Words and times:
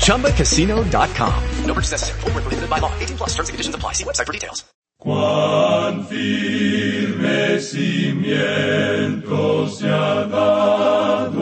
ChumbaCasino.com. 0.00 1.44
No 1.64 1.74
purchase 1.74 1.92
necessary. 1.92 2.20
Void 2.20 2.34
where 2.34 2.42
prohibited 2.42 2.68
by 2.68 2.78
law. 2.78 2.92
18 2.98 3.16
plus 3.16 3.30
terms 3.30 3.48
and 3.48 3.54
conditions 3.54 3.74
apply. 3.74 3.92
See 3.92 4.04
website 4.04 4.26
for 4.26 4.32
details. 4.32 4.64
Cuán 5.00 6.04
firme 6.04 7.58
cimiento 7.58 9.40
se 9.68 9.88
ha 9.88 10.26
dado 10.26 10.28
a 10.28 11.16
la 11.16 11.30
fe. 11.30 11.39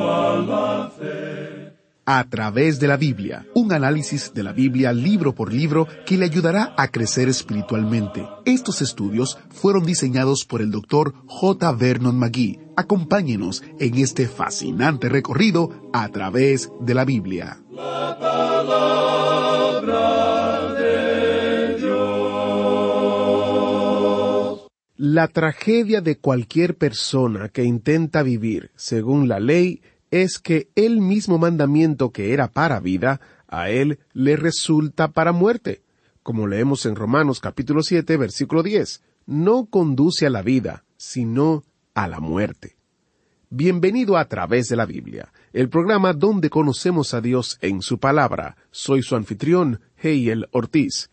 A 2.10 2.24
través 2.24 2.80
de 2.80 2.88
la 2.88 2.96
Biblia, 2.96 3.46
un 3.52 3.70
análisis 3.70 4.32
de 4.32 4.42
la 4.42 4.54
Biblia 4.54 4.94
libro 4.94 5.34
por 5.34 5.52
libro 5.52 5.86
que 6.06 6.16
le 6.16 6.24
ayudará 6.24 6.72
a 6.78 6.88
crecer 6.88 7.28
espiritualmente. 7.28 8.26
Estos 8.46 8.80
estudios 8.80 9.38
fueron 9.50 9.84
diseñados 9.84 10.46
por 10.46 10.62
el 10.62 10.70
Dr. 10.70 11.12
J. 11.26 11.70
Vernon 11.72 12.18
McGee. 12.18 12.60
Acompáñenos 12.76 13.62
en 13.78 13.98
este 13.98 14.26
fascinante 14.26 15.10
recorrido 15.10 15.90
a 15.92 16.08
través 16.08 16.72
de 16.80 16.94
la 16.94 17.04
Biblia. 17.04 17.60
La 17.72 18.16
palabra 18.18 19.92
de 20.80 21.76
Dios. 21.76 21.88
La 24.96 25.28
tragedia 25.28 26.00
de 26.00 26.16
cualquier 26.16 26.78
persona 26.78 27.50
que 27.50 27.64
intenta 27.64 28.22
vivir 28.22 28.70
según 28.76 29.28
la 29.28 29.40
ley 29.40 29.82
es 30.10 30.38
que 30.38 30.68
el 30.74 31.00
mismo 31.00 31.38
mandamiento 31.38 32.10
que 32.10 32.32
era 32.32 32.48
para 32.48 32.80
vida, 32.80 33.20
a 33.46 33.70
él 33.70 33.98
le 34.12 34.36
resulta 34.36 35.08
para 35.12 35.32
muerte. 35.32 35.82
Como 36.22 36.46
leemos 36.46 36.86
en 36.86 36.96
Romanos 36.96 37.40
capítulo 37.40 37.82
7, 37.82 38.16
versículo 38.16 38.62
10, 38.62 39.02
no 39.26 39.66
conduce 39.66 40.26
a 40.26 40.30
la 40.30 40.42
vida, 40.42 40.84
sino 40.96 41.64
a 41.94 42.08
la 42.08 42.20
muerte. 42.20 42.76
Bienvenido 43.50 44.18
a 44.18 44.26
través 44.26 44.68
de 44.68 44.76
la 44.76 44.84
Biblia, 44.84 45.32
el 45.54 45.70
programa 45.70 46.12
donde 46.12 46.50
conocemos 46.50 47.14
a 47.14 47.22
Dios 47.22 47.58
en 47.62 47.80
su 47.80 47.98
palabra. 47.98 48.56
Soy 48.70 49.02
su 49.02 49.16
anfitrión, 49.16 49.80
Heiel 49.96 50.48
Ortiz. 50.52 51.10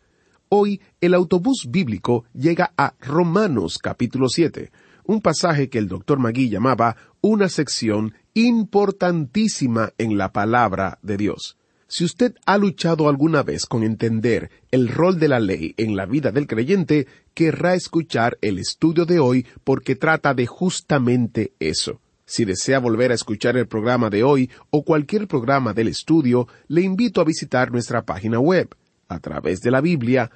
Hoy 0.50 0.82
el 1.00 1.14
autobús 1.14 1.68
bíblico 1.70 2.26
llega 2.34 2.74
a 2.78 2.94
Romanos 3.00 3.78
capítulo 3.78 4.28
7, 4.28 4.72
un 5.06 5.22
pasaje 5.22 5.70
que 5.70 5.78
el 5.78 5.88
doctor 5.88 6.20
Magui 6.20 6.50
llamaba 6.50 6.98
una 7.22 7.48
sección 7.48 8.14
importantísima 8.36 9.94
en 9.98 10.18
la 10.18 10.32
palabra 10.32 11.00
de 11.02 11.18
Dios. 11.18 11.58
Si 11.88 12.04
usted 12.04 12.36
ha 12.46 12.58
luchado 12.58 13.10
alguna 13.10 13.42
vez 13.42 13.66
con 13.66 13.84
entender 13.84 14.52
el 14.72 14.90
rol 14.90 15.20
de 15.20 15.28
la 15.28 15.40
ley 15.40 15.74
en 15.78 15.96
la 15.96 16.06
vida 16.06 16.32
del 16.32 16.46
creyente, 16.46 17.08
querrá 17.34 17.76
escuchar 17.76 18.38
el 18.42 18.60
estudio 18.60 19.06
de 19.06 19.20
hoy 19.20 19.48
porque 19.64 19.96
trata 19.96 20.34
de 20.34 20.46
justamente 20.46 21.54
eso. 21.60 22.02
Si 22.26 22.44
desea 22.44 22.80
volver 22.80 23.12
a 23.12 23.16
escuchar 23.16 23.56
el 23.56 23.68
programa 23.68 24.10
de 24.10 24.24
hoy 24.24 24.50
o 24.72 24.84
cualquier 24.84 25.28
programa 25.28 25.74
del 25.74 25.88
estudio, 25.88 26.48
le 26.68 26.82
invito 26.82 27.22
a 27.22 27.26
visitar 27.26 27.72
nuestra 27.72 28.04
página 28.04 28.40
web 28.40 28.76
a 29.08 29.20
través 29.20 29.62
de 29.62 29.72
la 29.72 29.80
Biblia.org. 29.80 30.32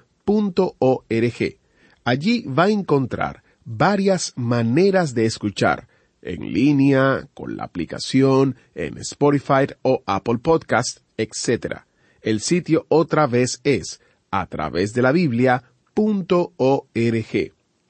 Allí 2.05 2.45
va 2.47 2.63
a 2.63 2.69
encontrar 2.69 3.43
varias 3.65 4.33
maneras 4.35 5.13
de 5.13 5.25
escuchar, 5.25 5.87
en 6.21 6.53
línea, 6.53 7.27
con 7.33 7.57
la 7.57 7.63
aplicación, 7.63 8.55
en 8.75 8.97
Spotify 8.97 9.67
o 9.81 10.03
Apple 10.05 10.39
Podcast, 10.39 10.99
etc. 11.17 11.81
El 12.21 12.41
sitio 12.41 12.85
otra 12.89 13.27
vez 13.27 13.61
es 13.63 14.01
a 14.31 14.45
través 14.47 14.93
de 14.93 15.01
la 15.01 15.11
Biblia.org. 15.11 15.63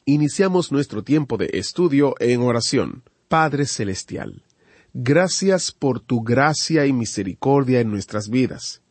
Iniciamos 0.06 0.72
nuestro 0.72 1.04
tiempo 1.04 1.38
de 1.38 1.50
estudio 1.54 2.16
en 2.20 2.42
oración. 2.42 3.04
Padre 3.28 3.66
Celestial, 3.68 4.44
gracias 4.94 5.72
por 5.72 6.00
tu 6.00 6.24
gracia 6.24 6.88
y 6.88 6.94
misericordia 6.94 7.80
en 7.80 7.92
nuestras 7.92 8.30
vidas. 8.30 8.82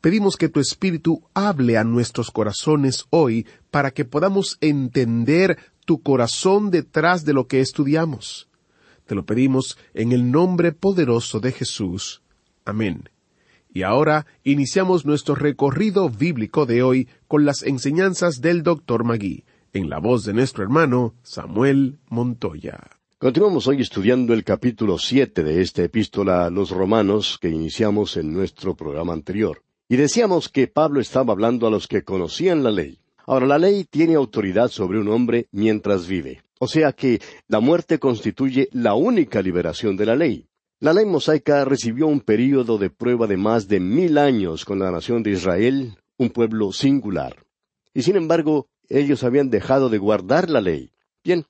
Pedimos 0.00 0.36
que 0.36 0.48
tu 0.48 0.60
Espíritu 0.60 1.24
hable 1.34 1.76
a 1.76 1.84
nuestros 1.84 2.30
corazones 2.30 3.06
hoy 3.10 3.46
para 3.70 3.90
que 3.90 4.04
podamos 4.04 4.56
entender 4.60 5.58
tu 5.84 6.02
corazón 6.02 6.70
detrás 6.70 7.24
de 7.24 7.32
lo 7.32 7.48
que 7.48 7.60
estudiamos. 7.60 8.47
Te 9.08 9.14
lo 9.14 9.24
pedimos 9.24 9.78
en 9.94 10.12
el 10.12 10.30
nombre 10.30 10.72
poderoso 10.72 11.40
de 11.40 11.52
Jesús. 11.52 12.20
Amén. 12.66 13.08
Y 13.72 13.82
ahora 13.82 14.26
iniciamos 14.44 15.06
nuestro 15.06 15.34
recorrido 15.34 16.10
bíblico 16.10 16.66
de 16.66 16.82
hoy 16.82 17.08
con 17.26 17.46
las 17.46 17.62
enseñanzas 17.62 18.42
del 18.42 18.62
Dr. 18.62 19.04
Magui, 19.04 19.44
en 19.72 19.88
la 19.88 19.98
voz 19.98 20.26
de 20.26 20.34
nuestro 20.34 20.62
hermano 20.62 21.14
Samuel 21.22 22.00
Montoya. 22.10 22.78
Continuamos 23.16 23.66
hoy 23.66 23.80
estudiando 23.80 24.34
el 24.34 24.44
capítulo 24.44 24.98
siete 24.98 25.42
de 25.42 25.62
esta 25.62 25.82
epístola 25.82 26.44
a 26.44 26.50
los 26.50 26.68
romanos 26.70 27.38
que 27.40 27.48
iniciamos 27.48 28.18
en 28.18 28.34
nuestro 28.34 28.76
programa 28.76 29.14
anterior. 29.14 29.62
Y 29.88 29.96
decíamos 29.96 30.50
que 30.50 30.66
Pablo 30.66 31.00
estaba 31.00 31.32
hablando 31.32 31.66
a 31.66 31.70
los 31.70 31.88
que 31.88 32.04
conocían 32.04 32.62
la 32.62 32.72
ley. 32.72 32.98
Ahora, 33.24 33.46
la 33.46 33.56
ley 33.56 33.86
tiene 33.88 34.16
autoridad 34.16 34.68
sobre 34.68 35.00
un 35.00 35.08
hombre 35.08 35.48
mientras 35.50 36.06
vive. 36.06 36.42
O 36.58 36.66
sea 36.66 36.92
que 36.92 37.20
la 37.46 37.60
muerte 37.60 37.98
constituye 37.98 38.68
la 38.72 38.94
única 38.94 39.42
liberación 39.42 39.96
de 39.96 40.06
la 40.06 40.16
ley. 40.16 40.46
La 40.80 40.92
ley 40.92 41.06
mosaica 41.06 41.64
recibió 41.64 42.06
un 42.06 42.20
período 42.20 42.78
de 42.78 42.90
prueba 42.90 43.26
de 43.26 43.36
más 43.36 43.68
de 43.68 43.80
mil 43.80 44.18
años 44.18 44.64
con 44.64 44.78
la 44.78 44.90
nación 44.90 45.22
de 45.22 45.32
Israel, 45.32 45.96
un 46.16 46.30
pueblo 46.30 46.72
singular. 46.72 47.44
Y 47.94 48.02
sin 48.02 48.16
embargo, 48.16 48.68
ellos 48.88 49.24
habían 49.24 49.50
dejado 49.50 49.88
de 49.88 49.98
guardar 49.98 50.48
la 50.48 50.60
ley. 50.60 50.90
Bien, 51.24 51.44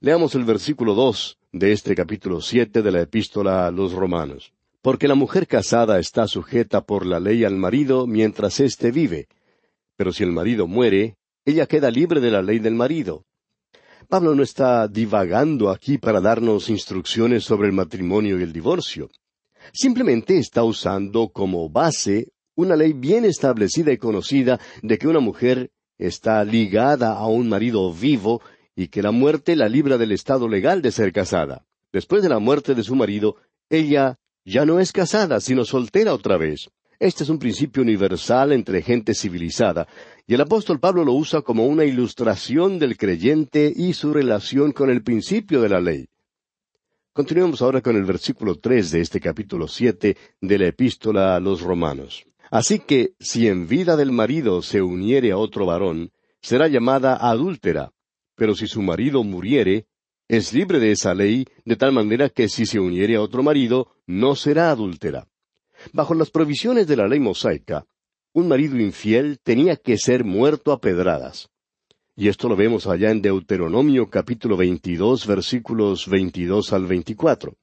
leamos 0.00 0.34
el 0.34 0.44
versículo 0.44 0.94
dos 0.94 1.38
de 1.52 1.72
este 1.72 1.94
capítulo 1.94 2.40
siete 2.40 2.82
de 2.82 2.90
la 2.90 3.00
epístola 3.00 3.66
a 3.66 3.70
los 3.70 3.92
romanos. 3.92 4.52
Porque 4.82 5.08
la 5.08 5.14
mujer 5.14 5.46
casada 5.46 5.98
está 5.98 6.28
sujeta 6.28 6.82
por 6.82 7.06
la 7.06 7.20
ley 7.20 7.44
al 7.44 7.56
marido 7.56 8.06
mientras 8.06 8.60
éste 8.60 8.90
vive. 8.90 9.28
Pero 9.96 10.12
si 10.12 10.24
el 10.24 10.32
marido 10.32 10.66
muere, 10.66 11.16
ella 11.46 11.66
queda 11.66 11.90
libre 11.90 12.20
de 12.20 12.30
la 12.30 12.42
ley 12.42 12.58
del 12.58 12.74
marido. 12.74 13.24
Pablo 14.08 14.34
no 14.34 14.42
está 14.42 14.88
divagando 14.88 15.70
aquí 15.70 15.98
para 15.98 16.20
darnos 16.20 16.68
instrucciones 16.68 17.44
sobre 17.44 17.68
el 17.68 17.72
matrimonio 17.72 18.38
y 18.38 18.42
el 18.42 18.52
divorcio. 18.52 19.10
Simplemente 19.72 20.38
está 20.38 20.62
usando 20.62 21.28
como 21.28 21.68
base 21.68 22.28
una 22.54 22.76
ley 22.76 22.92
bien 22.92 23.24
establecida 23.24 23.92
y 23.92 23.98
conocida 23.98 24.60
de 24.82 24.98
que 24.98 25.08
una 25.08 25.20
mujer 25.20 25.70
está 25.98 26.44
ligada 26.44 27.12
a 27.12 27.26
un 27.26 27.48
marido 27.48 27.92
vivo 27.92 28.40
y 28.76 28.88
que 28.88 29.02
la 29.02 29.10
muerte 29.10 29.56
la 29.56 29.68
libra 29.68 29.98
del 29.98 30.12
estado 30.12 30.48
legal 30.48 30.82
de 30.82 30.92
ser 30.92 31.12
casada. 31.12 31.64
Después 31.92 32.22
de 32.22 32.28
la 32.28 32.38
muerte 32.38 32.74
de 32.74 32.82
su 32.82 32.94
marido, 32.94 33.36
ella 33.70 34.18
ya 34.44 34.66
no 34.66 34.80
es 34.80 34.92
casada, 34.92 35.40
sino 35.40 35.64
soltera 35.64 36.12
otra 36.12 36.36
vez. 36.36 36.70
Este 36.98 37.24
es 37.24 37.28
un 37.28 37.38
principio 37.38 37.82
universal 37.82 38.52
entre 38.52 38.82
gente 38.82 39.14
civilizada, 39.14 39.88
y 40.26 40.34
el 40.34 40.40
apóstol 40.40 40.80
Pablo 40.80 41.04
lo 41.04 41.12
usa 41.12 41.42
como 41.42 41.66
una 41.66 41.84
ilustración 41.84 42.78
del 42.78 42.96
creyente 42.96 43.72
y 43.74 43.92
su 43.92 44.12
relación 44.12 44.72
con 44.72 44.90
el 44.90 45.02
principio 45.02 45.60
de 45.60 45.68
la 45.68 45.80
ley. 45.80 46.08
Continuemos 47.12 47.62
ahora 47.62 47.80
con 47.80 47.96
el 47.96 48.04
versículo 48.04 48.56
tres 48.56 48.90
de 48.90 49.00
este 49.00 49.20
capítulo 49.20 49.68
siete 49.68 50.16
de 50.40 50.58
la 50.58 50.66
epístola 50.66 51.36
a 51.36 51.40
los 51.40 51.60
romanos. 51.60 52.24
Así 52.50 52.78
que, 52.78 53.14
si 53.18 53.48
en 53.48 53.66
vida 53.68 53.96
del 53.96 54.12
marido 54.12 54.62
se 54.62 54.82
uniere 54.82 55.32
a 55.32 55.36
otro 55.36 55.66
varón, 55.66 56.10
será 56.40 56.68
llamada 56.68 57.16
adúltera, 57.16 57.92
pero 58.36 58.54
si 58.54 58.66
su 58.66 58.82
marido 58.82 59.24
muriere, 59.24 59.86
es 60.28 60.52
libre 60.52 60.78
de 60.78 60.92
esa 60.92 61.14
ley, 61.14 61.46
de 61.64 61.76
tal 61.76 61.92
manera 61.92 62.28
que 62.28 62.48
si 62.48 62.66
se 62.66 62.80
uniere 62.80 63.16
a 63.16 63.20
otro 63.20 63.42
marido, 63.42 63.88
no 64.06 64.34
será 64.36 64.70
adúltera. 64.70 65.28
Bajo 65.92 66.14
las 66.14 66.30
provisiones 66.30 66.86
de 66.86 66.96
la 66.96 67.06
ley 67.06 67.20
mosaica, 67.20 67.86
un 68.32 68.48
marido 68.48 68.78
infiel 68.78 69.38
tenía 69.42 69.76
que 69.76 69.98
ser 69.98 70.24
muerto 70.24 70.72
a 70.72 70.80
pedradas. 70.80 71.50
Y 72.16 72.28
esto 72.28 72.48
lo 72.48 72.56
vemos 72.56 72.86
allá 72.86 73.10
en 73.10 73.22
Deuteronomio 73.22 74.08
capítulo 74.08 74.56
22 74.56 75.26
versículos 75.26 76.08
22 76.08 76.72
al 76.72 76.86
24. 76.86 77.54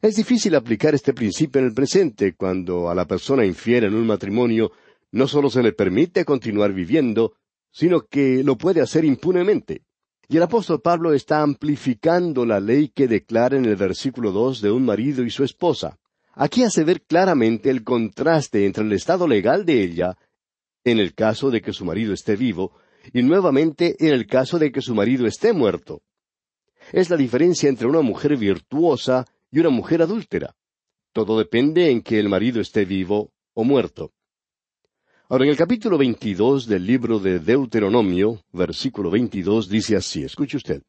Es 0.00 0.16
difícil 0.16 0.54
aplicar 0.56 0.94
este 0.94 1.14
principio 1.14 1.60
en 1.60 1.68
el 1.68 1.74
presente 1.74 2.34
cuando 2.34 2.90
a 2.90 2.94
la 2.94 3.06
persona 3.06 3.46
infiel 3.46 3.84
en 3.84 3.94
un 3.94 4.06
matrimonio 4.06 4.72
no 5.12 5.28
solo 5.28 5.48
se 5.48 5.62
le 5.62 5.72
permite 5.72 6.24
continuar 6.24 6.72
viviendo, 6.72 7.34
sino 7.70 8.06
que 8.06 8.42
lo 8.42 8.56
puede 8.58 8.80
hacer 8.80 9.04
impunemente. 9.04 9.82
Y 10.28 10.38
el 10.38 10.42
apóstol 10.42 10.80
Pablo 10.80 11.12
está 11.12 11.42
amplificando 11.42 12.44
la 12.44 12.58
ley 12.58 12.88
que 12.88 13.06
declara 13.06 13.56
en 13.56 13.64
el 13.64 13.76
versículo 13.76 14.32
dos 14.32 14.60
de 14.60 14.70
un 14.70 14.84
marido 14.84 15.24
y 15.24 15.30
su 15.30 15.44
esposa. 15.44 15.98
Aquí 16.34 16.62
hace 16.62 16.84
ver 16.84 17.02
claramente 17.02 17.70
el 17.70 17.84
contraste 17.84 18.64
entre 18.64 18.84
el 18.84 18.92
estado 18.92 19.28
legal 19.28 19.66
de 19.66 19.82
ella, 19.82 20.16
en 20.84 20.98
el 20.98 21.14
caso 21.14 21.50
de 21.50 21.60
que 21.60 21.72
su 21.72 21.84
marido 21.84 22.14
esté 22.14 22.36
vivo, 22.36 22.72
y 23.12 23.22
nuevamente 23.22 23.96
en 23.98 24.14
el 24.14 24.26
caso 24.26 24.58
de 24.58 24.72
que 24.72 24.80
su 24.80 24.94
marido 24.94 25.26
esté 25.26 25.52
muerto. 25.52 26.02
Es 26.92 27.10
la 27.10 27.16
diferencia 27.16 27.68
entre 27.68 27.86
una 27.86 28.00
mujer 28.00 28.36
virtuosa 28.36 29.26
y 29.50 29.60
una 29.60 29.70
mujer 29.70 30.02
adúltera. 30.02 30.54
Todo 31.12 31.38
depende 31.38 31.90
en 31.90 32.02
que 32.02 32.18
el 32.18 32.28
marido 32.28 32.60
esté 32.60 32.84
vivo 32.84 33.32
o 33.54 33.64
muerto. 33.64 34.12
Ahora, 35.28 35.44
en 35.44 35.50
el 35.50 35.56
capítulo 35.56 35.98
22 35.98 36.66
del 36.66 36.86
libro 36.86 37.18
de 37.18 37.38
Deuteronomio, 37.38 38.42
versículo 38.52 39.10
22, 39.10 39.68
dice 39.68 39.96
así, 39.96 40.24
escuche 40.24 40.56
usted. 40.56 40.82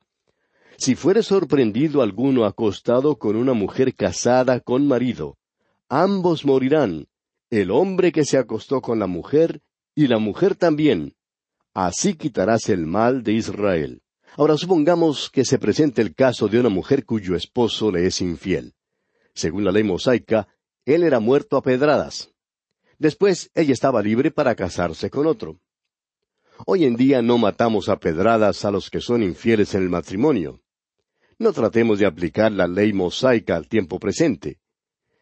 Si 0.77 0.95
fuere 0.95 1.23
sorprendido 1.23 2.01
alguno 2.01 2.45
acostado 2.45 3.17
con 3.17 3.35
una 3.35 3.53
mujer 3.53 3.93
casada 3.95 4.59
con 4.59 4.87
marido, 4.87 5.37
ambos 5.87 6.45
morirán, 6.45 7.07
el 7.49 7.71
hombre 7.71 8.11
que 8.11 8.25
se 8.25 8.37
acostó 8.37 8.81
con 8.81 8.99
la 8.99 9.07
mujer 9.07 9.61
y 9.95 10.07
la 10.07 10.17
mujer 10.17 10.55
también. 10.55 11.15
Así 11.73 12.15
quitarás 12.15 12.69
el 12.69 12.85
mal 12.85 13.23
de 13.23 13.33
Israel. 13.33 14.01
Ahora 14.35 14.57
supongamos 14.57 15.29
que 15.29 15.45
se 15.45 15.59
presente 15.59 16.01
el 16.01 16.15
caso 16.15 16.47
de 16.47 16.59
una 16.59 16.69
mujer 16.69 17.05
cuyo 17.05 17.35
esposo 17.35 17.91
le 17.91 18.07
es 18.07 18.21
infiel. 18.21 18.73
Según 19.35 19.63
la 19.63 19.71
ley 19.71 19.83
mosaica, 19.83 20.47
él 20.85 21.03
era 21.03 21.19
muerto 21.19 21.57
a 21.57 21.61
pedradas. 21.61 22.31
Después 22.97 23.51
ella 23.53 23.73
estaba 23.73 24.01
libre 24.01 24.31
para 24.31 24.55
casarse 24.55 25.11
con 25.11 25.27
otro. 25.27 25.59
Hoy 26.65 26.85
en 26.85 26.95
día 26.95 27.21
no 27.21 27.37
matamos 27.37 27.89
a 27.89 27.97
pedradas 27.97 28.65
a 28.65 28.71
los 28.71 28.89
que 28.89 29.01
son 29.01 29.21
infieles 29.21 29.75
en 29.75 29.83
el 29.83 29.89
matrimonio. 29.89 30.62
No 31.43 31.51
tratemos 31.51 31.99
de 31.99 32.05
aplicar 32.05 32.53
la 32.53 32.67
ley 32.67 32.93
mosaica 32.93 33.57
al 33.57 33.67
tiempo 33.67 33.99
presente. 33.99 34.59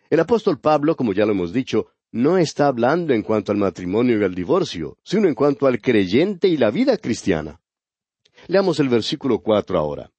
El 0.08 0.20
apóstol 0.20 0.60
Pablo, 0.60 0.96
como 0.96 1.14
ya 1.14 1.26
lo 1.26 1.32
hemos 1.32 1.52
dicho, 1.52 1.88
no 2.12 2.38
está 2.38 2.68
hablando 2.68 3.16
en 3.16 3.24
cuanto 3.24 3.52
al 3.52 3.58
matrimonio 3.58 4.20
y 4.20 4.24
al 4.24 4.36
divorcio, 4.36 5.00
sino 5.04 5.28
en 5.28 5.34
cuanto 5.34 5.66
al 5.66 5.82
creyente 5.82 6.48
y 6.48 6.58
la 6.58 6.70
vida 6.70 6.96
cristiana. 6.98 7.60
Leamos 8.46 8.80
el 8.80 8.88
versículo 8.88 9.40
cuatro 9.40 9.80
ahora. 9.80 10.12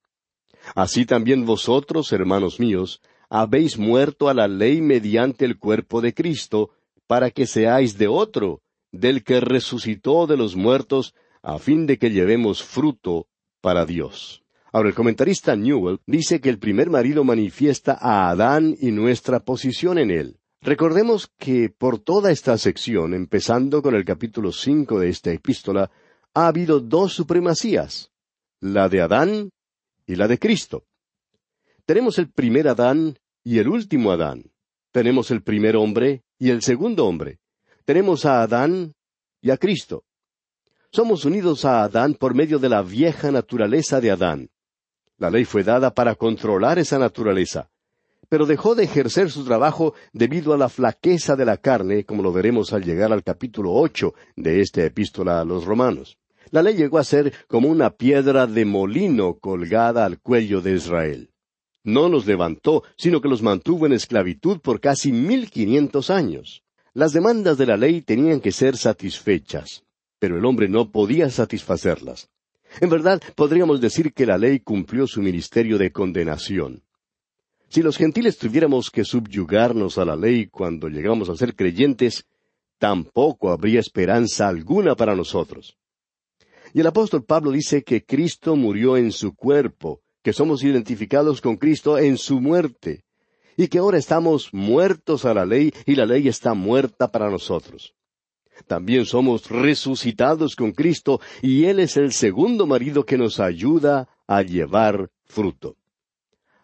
Así 0.75 1.05
también 1.05 1.45
vosotros, 1.45 2.11
hermanos 2.11 2.59
míos, 2.59 2.99
habéis 3.29 3.77
muerto 3.77 4.27
a 4.27 4.33
la 4.33 4.49
ley 4.49 4.81
mediante 4.81 5.45
el 5.45 5.57
cuerpo 5.57 6.01
de 6.01 6.13
Cristo, 6.13 6.71
para 7.07 7.31
que 7.31 7.47
seáis 7.47 7.97
de 7.97 8.09
otro, 8.09 8.61
del 8.91 9.23
que 9.23 9.39
resucitó 9.39 10.27
de 10.27 10.35
los 10.35 10.57
muertos, 10.57 11.15
a 11.41 11.59
fin 11.59 11.87
de 11.87 11.97
que 11.97 12.09
llevemos 12.09 12.61
fruto 12.61 13.29
para 13.61 13.85
Dios. 13.85 14.42
Ahora 14.75 14.89
el 14.89 14.95
comentarista 14.95 15.55
Newell 15.55 15.99
dice 16.07 16.41
que 16.41 16.49
el 16.49 16.57
primer 16.57 16.89
marido 16.89 17.23
manifiesta 17.23 17.95
a 18.01 18.31
Adán 18.31 18.75
y 18.79 18.91
nuestra 18.91 19.39
posición 19.39 19.99
en 19.99 20.09
él. 20.09 20.39
Recordemos 20.61 21.29
que 21.37 21.69
por 21.69 21.99
toda 21.99 22.31
esta 22.31 22.57
sección, 22.57 23.13
empezando 23.13 23.83
con 23.83 23.93
el 23.93 24.03
capítulo 24.03 24.51
cinco 24.51 24.99
de 24.99 25.09
esta 25.09 25.31
epístola, 25.31 25.91
ha 26.33 26.47
habido 26.47 26.79
dos 26.79 27.13
supremacías, 27.13 28.11
la 28.61 28.89
de 28.89 29.01
Adán 29.01 29.51
y 30.07 30.15
la 30.15 30.27
de 30.27 30.39
Cristo. 30.39 30.85
Tenemos 31.85 32.17
el 32.17 32.31
primer 32.31 32.67
Adán 32.67 33.19
y 33.43 33.59
el 33.59 33.67
último 33.67 34.11
Adán. 34.11 34.51
Tenemos 34.91 35.29
el 35.29 35.43
primer 35.43 35.75
hombre 35.75 36.23
y 36.39 36.49
el 36.49 36.63
segundo 36.63 37.05
hombre. 37.05 37.37
Tenemos 37.85 38.25
a 38.25 38.41
Adán 38.41 38.93
y 39.39 39.51
a 39.51 39.57
Cristo. 39.57 40.03
Somos 40.91 41.25
unidos 41.25 41.63
a 41.63 41.83
Adán 41.83 42.15
por 42.15 42.33
medio 42.33 42.57
de 42.57 42.69
la 42.69 42.81
vieja 42.81 43.31
naturaleza 43.31 44.01
de 44.01 44.09
Adán. 44.09 44.49
La 45.23 45.29
ley 45.29 45.45
fue 45.45 45.63
dada 45.63 45.93
para 45.93 46.15
controlar 46.15 46.79
esa 46.79 46.99
naturaleza, 46.99 47.69
pero 48.27 48.45
dejó 48.45 48.75
de 48.75 48.83
ejercer 48.83 49.31
su 49.31 49.45
trabajo 49.45 49.93
debido 50.11 50.53
a 50.53 50.57
la 50.57 50.67
flaqueza 50.67 51.37
de 51.37 51.45
la 51.45 51.55
carne, 51.55 52.03
como 52.03 52.21
lo 52.21 52.33
veremos 52.33 52.73
al 52.73 52.83
llegar 52.83 53.13
al 53.13 53.23
capítulo 53.23 53.71
ocho 53.71 54.15
de 54.35 54.59
esta 54.59 54.83
epístola 54.83 55.39
a 55.39 55.45
los 55.45 55.63
romanos. 55.63 56.17
La 56.51 56.61
ley 56.61 56.75
llegó 56.75 56.97
a 56.97 57.05
ser 57.05 57.31
como 57.47 57.69
una 57.69 57.91
piedra 57.91 58.47
de 58.47 58.65
molino 58.65 59.35
colgada 59.35 60.03
al 60.03 60.19
cuello 60.19 60.59
de 60.59 60.73
Israel 60.73 61.29
no 61.85 62.07
los 62.07 62.25
levantó, 62.25 62.83
sino 62.97 63.19
que 63.19 63.27
los 63.27 63.41
mantuvo 63.41 63.85
en 63.85 63.91
esclavitud 63.91 64.59
por 64.59 64.79
casi 64.79 65.11
mil 65.11 65.49
quinientos 65.49 66.09
años. 66.09 66.63
Las 66.93 67.11
demandas 67.11 67.57
de 67.57 67.65
la 67.65 67.75
ley 67.75 68.01
tenían 68.01 68.39
que 68.39 68.53
ser 68.53 68.77
satisfechas, 68.77 69.83
pero 70.17 70.37
el 70.37 70.45
hombre 70.45 70.69
no 70.69 70.91
podía 70.91 71.29
satisfacerlas. 71.29 72.29
En 72.81 72.89
verdad, 72.89 73.21
podríamos 73.35 73.81
decir 73.81 74.13
que 74.13 74.25
la 74.25 74.37
ley 74.37 74.59
cumplió 74.59 75.07
su 75.07 75.21
ministerio 75.21 75.77
de 75.77 75.91
condenación. 75.91 76.83
Si 77.69 77.81
los 77.81 77.97
gentiles 77.97 78.37
tuviéramos 78.37 78.89
que 78.91 79.03
subyugarnos 79.03 79.97
a 79.97 80.05
la 80.05 80.15
ley 80.15 80.47
cuando 80.47 80.89
llegamos 80.89 81.29
a 81.29 81.35
ser 81.35 81.55
creyentes, 81.55 82.25
tampoco 82.77 83.49
habría 83.49 83.79
esperanza 83.79 84.47
alguna 84.47 84.95
para 84.95 85.15
nosotros. 85.15 85.77
Y 86.73 86.81
el 86.81 86.87
apóstol 86.87 87.23
Pablo 87.23 87.51
dice 87.51 87.83
que 87.83 88.03
Cristo 88.03 88.55
murió 88.55 88.97
en 88.97 89.11
su 89.11 89.35
cuerpo, 89.35 90.01
que 90.21 90.33
somos 90.33 90.63
identificados 90.63 91.41
con 91.41 91.57
Cristo 91.57 91.97
en 91.97 92.17
su 92.17 92.39
muerte, 92.39 93.05
y 93.55 93.67
que 93.67 93.77
ahora 93.77 93.97
estamos 93.97 94.53
muertos 94.53 95.25
a 95.25 95.33
la 95.33 95.45
ley 95.45 95.73
y 95.85 95.95
la 95.95 96.05
ley 96.05 96.27
está 96.27 96.53
muerta 96.53 97.11
para 97.11 97.29
nosotros. 97.29 97.93
También 98.67 99.05
somos 99.05 99.49
resucitados 99.49 100.55
con 100.55 100.71
Cristo 100.71 101.19
y 101.41 101.65
Él 101.65 101.79
es 101.79 101.97
el 101.97 102.11
segundo 102.13 102.65
marido 102.67 103.05
que 103.05 103.17
nos 103.17 103.39
ayuda 103.39 104.07
a 104.27 104.41
llevar 104.41 105.09
fruto. 105.25 105.75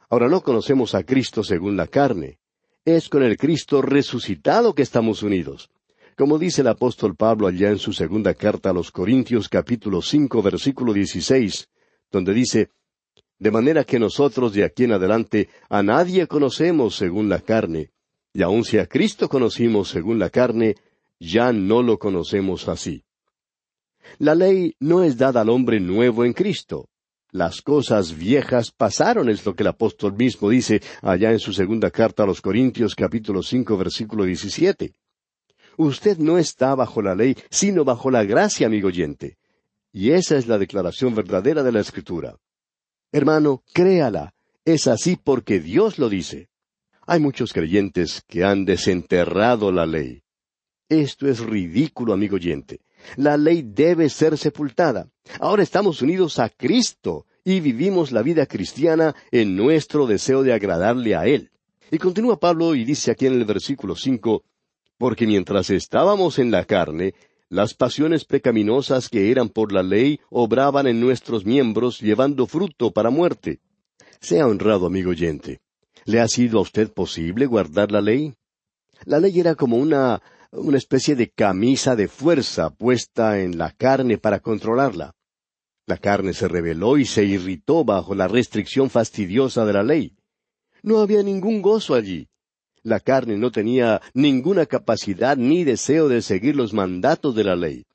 Ahora 0.09 0.27
no 0.27 0.41
conocemos 0.41 0.95
a 0.95 1.03
Cristo 1.03 1.43
según 1.43 1.77
la 1.77 1.87
carne. 1.87 2.39
Es 2.85 3.09
con 3.09 3.23
el 3.23 3.37
Cristo 3.37 3.81
resucitado 3.81 4.73
que 4.73 4.81
estamos 4.81 5.21
unidos. 5.21 5.69
Como 6.17 6.37
dice 6.37 6.61
el 6.61 6.67
apóstol 6.67 7.15
Pablo 7.15 7.47
allá 7.47 7.69
en 7.69 7.77
su 7.77 7.93
segunda 7.93 8.33
carta 8.33 8.71
a 8.71 8.73
los 8.73 8.91
Corintios 8.91 9.47
capítulo 9.47 10.01
cinco 10.01 10.41
versículo 10.41 10.93
dieciséis, 10.93 11.69
donde 12.11 12.33
dice, 12.33 12.71
de 13.37 13.51
manera 13.51 13.85
que 13.85 13.99
nosotros 13.99 14.51
de 14.53 14.65
aquí 14.65 14.83
en 14.83 14.91
adelante 14.91 15.47
a 15.69 15.81
nadie 15.81 16.27
conocemos 16.27 16.95
según 16.95 17.29
la 17.29 17.39
carne, 17.39 17.91
y 18.33 18.41
aun 18.41 18.65
si 18.65 18.77
a 18.77 18.85
Cristo 18.85 19.29
conocimos 19.29 19.89
según 19.89 20.19
la 20.19 20.29
carne, 20.29 20.75
ya 21.19 21.51
no 21.51 21.81
lo 21.83 21.99
conocemos 21.99 22.67
así. 22.67 23.03
La 24.17 24.35
ley 24.35 24.75
no 24.79 25.03
es 25.03 25.17
dada 25.17 25.41
al 25.41 25.49
hombre 25.49 25.79
nuevo 25.79 26.25
en 26.25 26.33
Cristo. 26.33 26.89
Las 27.31 27.61
cosas 27.61 28.17
viejas 28.17 28.71
pasaron, 28.71 29.29
es 29.29 29.45
lo 29.45 29.55
que 29.55 29.61
el 29.61 29.67
apóstol 29.67 30.13
mismo 30.13 30.49
dice 30.49 30.81
allá 31.01 31.31
en 31.31 31.39
su 31.39 31.53
segunda 31.53 31.91
carta 31.91 32.23
a 32.23 32.25
los 32.25 32.41
Corintios 32.41 32.95
capítulo 32.95 33.43
cinco 33.43 33.77
versículo 33.77 34.23
diecisiete. 34.23 34.93
Usted 35.77 36.17
no 36.17 36.39
está 36.39 36.73
bajo 36.73 37.01
la 37.01 37.15
ley, 37.15 37.37
sino 37.51 37.85
bajo 37.85 38.09
la 38.09 38.23
gracia, 38.23 38.67
amigo 38.67 38.87
oyente. 38.87 39.37
Y 39.91 40.11
esa 40.11 40.37
es 40.37 40.47
la 40.47 40.57
declaración 40.57 41.15
verdadera 41.15 41.63
de 41.63 41.71
la 41.71 41.79
Escritura. 41.79 42.35
Hermano, 43.11 43.63
créala. 43.73 44.33
Es 44.65 44.87
así 44.87 45.15
porque 45.15 45.59
Dios 45.59 45.97
lo 45.97 46.09
dice. 46.09 46.49
Hay 47.07 47.19
muchos 47.19 47.53
creyentes 47.53 48.23
que 48.27 48.43
han 48.43 48.65
desenterrado 48.65 49.71
la 49.71 49.85
ley. 49.85 50.21
Esto 50.89 51.27
es 51.27 51.39
ridículo, 51.39 52.13
amigo 52.13 52.35
oyente. 52.35 52.81
La 53.15 53.37
ley 53.37 53.61
debe 53.63 54.09
ser 54.09 54.39
sepultada. 54.39 55.07
Ahora 55.39 55.61
estamos 55.61 56.01
unidos 56.01 56.39
a 56.39 56.49
Cristo 56.49 57.27
y 57.45 57.59
vivimos 57.59 58.11
la 58.11 58.23
vida 58.23 58.47
cristiana 58.47 59.15
en 59.31 59.55
nuestro 59.55 60.07
deseo 60.07 60.41
de 60.41 60.51
agradarle 60.51 61.15
a 61.15 61.27
Él. 61.27 61.51
Y 61.91 61.99
continúa 61.99 62.39
Pablo 62.39 62.73
y 62.73 62.85
dice 62.85 63.11
aquí 63.11 63.27
en 63.27 63.33
el 63.33 63.45
versículo 63.45 63.95
cinco, 63.95 64.43
porque 64.97 65.27
mientras 65.27 65.69
estábamos 65.69 66.39
en 66.39 66.49
la 66.49 66.65
carne, 66.65 67.13
las 67.49 67.75
pasiones 67.75 68.25
pecaminosas 68.25 69.09
que 69.09 69.29
eran 69.29 69.49
por 69.49 69.71
la 69.71 69.83
ley 69.83 70.19
obraban 70.31 70.87
en 70.87 70.99
nuestros 70.99 71.45
miembros 71.45 71.99
llevando 71.99 72.47
fruto 72.47 72.91
para 72.91 73.11
muerte. 73.11 73.59
Sea 74.21 74.47
honrado, 74.47 74.87
amigo 74.87 75.11
oyente. 75.11 75.61
¿Le 76.05 76.19
ha 76.19 76.27
sido 76.27 76.57
a 76.57 76.61
usted 76.61 76.91
posible 76.91 77.45
guardar 77.45 77.91
la 77.91 78.01
ley? 78.01 78.33
La 79.05 79.19
ley 79.19 79.39
era 79.39 79.55
como 79.55 79.77
una 79.77 80.21
una 80.51 80.77
especie 80.77 81.15
de 81.15 81.29
camisa 81.29 81.95
de 81.95 82.07
fuerza 82.07 82.71
puesta 82.71 83.39
en 83.39 83.57
la 83.57 83.71
carne 83.71 84.17
para 84.17 84.39
controlarla. 84.39 85.15
La 85.85 85.97
carne 85.97 86.33
se 86.33 86.47
rebeló 86.47 86.97
y 86.97 87.05
se 87.05 87.23
irritó 87.23 87.83
bajo 87.83 88.15
la 88.15 88.27
restricción 88.27 88.89
fastidiosa 88.89 89.65
de 89.65 89.73
la 89.73 89.83
ley. 89.83 90.15
No 90.81 90.99
había 90.99 91.23
ningún 91.23 91.61
gozo 91.61 91.93
allí. 91.93 92.29
La 92.83 92.99
carne 92.99 93.37
no 93.37 93.51
tenía 93.51 94.01
ninguna 94.13 94.65
capacidad 94.65 95.35
ni 95.35 95.63
deseo 95.63 96.07
de 96.07 96.21
seguir 96.21 96.55
los 96.55 96.73
mandatos 96.73 97.35
de 97.35 97.43
la 97.43 97.55
ley. 97.55 97.85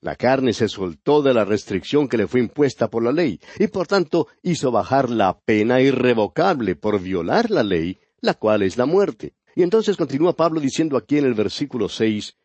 La 0.00 0.16
carne 0.16 0.52
se 0.52 0.68
soltó 0.68 1.22
de 1.22 1.32
la 1.32 1.44
restricción 1.44 2.08
que 2.08 2.16
le 2.16 2.26
fue 2.26 2.40
impuesta 2.40 2.88
por 2.88 3.02
la 3.02 3.12
ley, 3.12 3.40
y 3.58 3.68
por 3.68 3.86
tanto 3.86 4.28
hizo 4.42 4.70
bajar 4.70 5.08
la 5.10 5.38
pena 5.38 5.80
irrevocable 5.80 6.76
por 6.76 7.00
violar 7.00 7.50
la 7.50 7.62
ley, 7.62 7.98
la 8.20 8.34
cual 8.34 8.62
es 8.62 8.76
la 8.76 8.86
muerte. 8.86 9.34
Y 9.54 9.62
entonces 9.62 9.96
continúa 9.96 10.34
Pablo 10.34 10.60
diciendo 10.60 10.96
aquí 10.96 11.18
en 11.18 11.24
el 11.24 11.34
versículo 11.34 11.88
seis 11.88 12.36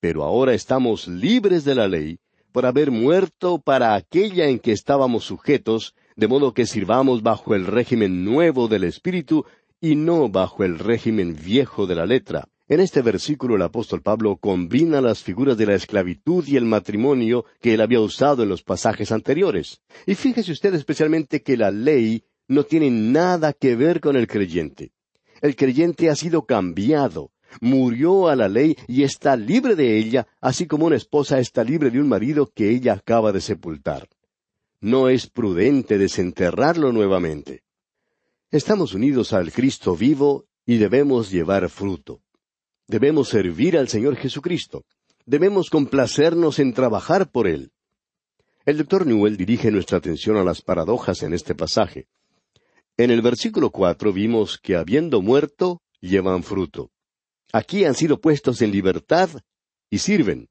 Pero 0.00 0.24
ahora 0.24 0.54
estamos 0.54 1.08
libres 1.08 1.64
de 1.64 1.74
la 1.74 1.88
ley, 1.88 2.18
por 2.52 2.66
haber 2.66 2.90
muerto 2.90 3.58
para 3.58 3.94
aquella 3.94 4.48
en 4.48 4.58
que 4.58 4.72
estábamos 4.72 5.24
sujetos, 5.24 5.94
de 6.16 6.28
modo 6.28 6.52
que 6.52 6.66
sirvamos 6.66 7.22
bajo 7.22 7.54
el 7.54 7.66
régimen 7.66 8.24
nuevo 8.24 8.68
del 8.68 8.84
Espíritu 8.84 9.44
y 9.80 9.94
no 9.94 10.28
bajo 10.28 10.64
el 10.64 10.78
régimen 10.78 11.36
viejo 11.36 11.86
de 11.86 11.94
la 11.94 12.06
letra. 12.06 12.48
En 12.68 12.78
este 12.78 13.02
versículo 13.02 13.56
el 13.56 13.62
apóstol 13.62 14.02
Pablo 14.02 14.36
combina 14.36 15.00
las 15.00 15.22
figuras 15.22 15.56
de 15.56 15.66
la 15.66 15.74
esclavitud 15.74 16.46
y 16.46 16.56
el 16.56 16.64
matrimonio 16.64 17.44
que 17.60 17.74
él 17.74 17.80
había 17.80 18.00
usado 18.00 18.42
en 18.42 18.48
los 18.48 18.62
pasajes 18.62 19.10
anteriores. 19.10 19.80
Y 20.06 20.14
fíjese 20.14 20.52
usted 20.52 20.74
especialmente 20.74 21.42
que 21.42 21.56
la 21.56 21.70
ley 21.70 22.22
no 22.46 22.64
tiene 22.64 22.90
nada 22.90 23.52
que 23.52 23.74
ver 23.74 24.00
con 24.00 24.16
el 24.16 24.26
creyente. 24.26 24.92
El 25.40 25.56
creyente 25.56 26.10
ha 26.10 26.16
sido 26.16 26.42
cambiado, 26.42 27.30
murió 27.60 28.28
a 28.28 28.36
la 28.36 28.48
ley 28.48 28.76
y 28.86 29.02
está 29.02 29.36
libre 29.36 29.74
de 29.74 29.98
ella, 29.98 30.26
así 30.40 30.66
como 30.66 30.86
una 30.86 30.96
esposa 30.96 31.38
está 31.38 31.64
libre 31.64 31.90
de 31.90 32.00
un 32.00 32.08
marido 32.08 32.50
que 32.54 32.70
ella 32.70 32.94
acaba 32.94 33.32
de 33.32 33.40
sepultar. 33.40 34.08
No 34.80 35.08
es 35.08 35.28
prudente 35.28 35.98
desenterrarlo 35.98 36.92
nuevamente. 36.92 37.62
Estamos 38.50 38.94
unidos 38.94 39.32
al 39.32 39.52
Cristo 39.52 39.96
vivo 39.96 40.46
y 40.66 40.78
debemos 40.78 41.30
llevar 41.30 41.68
fruto. 41.68 42.22
Debemos 42.86 43.28
servir 43.28 43.78
al 43.78 43.88
Señor 43.88 44.16
Jesucristo. 44.16 44.84
Debemos 45.26 45.70
complacernos 45.70 46.58
en 46.58 46.72
trabajar 46.72 47.30
por 47.30 47.46
Él. 47.46 47.72
El 48.66 48.78
doctor 48.78 49.06
Newell 49.06 49.36
dirige 49.36 49.70
nuestra 49.70 49.98
atención 49.98 50.36
a 50.36 50.44
las 50.44 50.62
paradojas 50.62 51.22
en 51.22 51.34
este 51.34 51.54
pasaje. 51.54 52.08
En 52.96 53.10
el 53.10 53.22
versículo 53.22 53.70
cuatro 53.70 54.12
vimos 54.12 54.58
que 54.58 54.76
habiendo 54.76 55.22
muerto, 55.22 55.80
llevan 56.00 56.42
fruto. 56.42 56.90
Aquí 57.52 57.84
han 57.84 57.94
sido 57.94 58.20
puestos 58.20 58.62
en 58.62 58.70
libertad 58.70 59.30
y 59.90 59.98
sirven. 59.98 60.48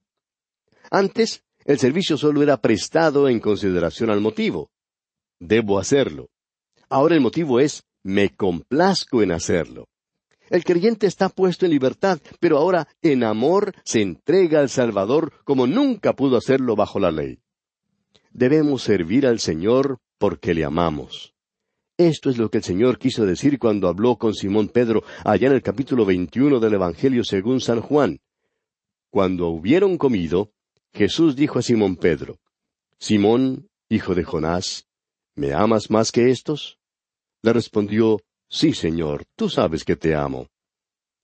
Antes, 0.91 1.43
el 1.65 1.79
servicio 1.79 2.17
solo 2.17 2.41
era 2.41 2.57
prestado 2.57 3.29
en 3.29 3.39
consideración 3.39 4.09
al 4.09 4.21
motivo. 4.21 4.71
Debo 5.39 5.79
hacerlo. 5.79 6.29
Ahora 6.89 7.15
el 7.15 7.21
motivo 7.21 7.59
es 7.59 7.83
me 8.03 8.35
complazco 8.35 9.21
en 9.21 9.31
hacerlo. 9.31 9.87
El 10.49 10.63
creyente 10.63 11.05
está 11.05 11.29
puesto 11.29 11.65
en 11.65 11.71
libertad, 11.71 12.19
pero 12.39 12.57
ahora 12.57 12.87
en 13.01 13.23
amor 13.23 13.73
se 13.83 14.01
entrega 14.01 14.59
al 14.59 14.69
Salvador 14.69 15.31
como 15.43 15.67
nunca 15.67 16.13
pudo 16.13 16.37
hacerlo 16.37 16.75
bajo 16.75 16.99
la 16.99 17.11
ley. 17.11 17.39
Debemos 18.31 18.81
servir 18.81 19.27
al 19.27 19.39
Señor 19.39 19.99
porque 20.17 20.53
le 20.53 20.65
amamos. 20.65 21.35
Esto 21.99 22.29
es 22.29 22.37
lo 22.37 22.49
que 22.49 22.59
el 22.59 22.63
Señor 22.63 22.97
quiso 22.97 23.25
decir 23.25 23.59
cuando 23.59 23.89
habló 23.89 24.15
con 24.15 24.33
Simón 24.33 24.69
Pedro 24.69 25.03
allá 25.25 25.47
en 25.47 25.53
el 25.55 25.61
capítulo 25.61 26.05
21 26.05 26.61
del 26.61 26.75
Evangelio 26.75 27.25
según 27.25 27.59
San 27.59 27.81
Juan. 27.81 28.21
Cuando 29.11 29.49
hubieron 29.49 29.97
comido, 29.97 30.53
Jesús 30.93 31.35
dijo 31.35 31.59
a 31.59 31.61
Simón 31.61 31.97
Pedro, 31.97 32.39
Simón, 32.99 33.67
hijo 33.89 34.15
de 34.15 34.23
Jonás, 34.23 34.87
¿me 35.35 35.51
amas 35.51 35.91
más 35.91 36.13
que 36.13 36.31
estos? 36.31 36.79
Le 37.41 37.51
respondió, 37.51 38.21
Sí, 38.47 38.73
Señor, 38.73 39.25
tú 39.35 39.49
sabes 39.49 39.83
que 39.83 39.97
te 39.97 40.15
amo. 40.15 40.47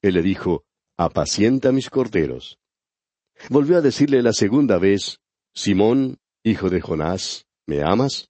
Él 0.02 0.16
le 0.16 0.22
dijo, 0.24 0.66
Apacienta 0.98 1.72
mis 1.72 1.90
corderos. 1.90 2.60
Volvió 3.50 3.78
a 3.78 3.82
decirle 3.82 4.22
la 4.22 4.34
segunda 4.34 4.78
vez, 4.78 5.22
Simón, 5.54 6.18
hijo 6.44 6.70
de 6.70 6.82
Jonás, 6.82 7.46
¿me 7.66 7.82
amas? 7.82 8.30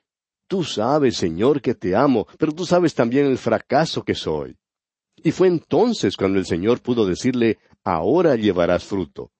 Tú 0.51 0.65
sabes, 0.65 1.15
Señor, 1.15 1.61
que 1.61 1.75
te 1.75 1.95
amo, 1.95 2.27
pero 2.37 2.51
tú 2.51 2.65
sabes 2.65 2.93
también 2.93 3.25
el 3.25 3.37
fracaso 3.37 4.03
que 4.03 4.13
soy. 4.13 4.57
Y 5.23 5.31
fue 5.31 5.47
entonces 5.47 6.17
cuando 6.17 6.39
el 6.39 6.45
Señor 6.45 6.81
pudo 6.81 7.05
decirle, 7.05 7.57
Ahora 7.85 8.35
llevarás 8.35 8.83
fruto. 8.83 9.31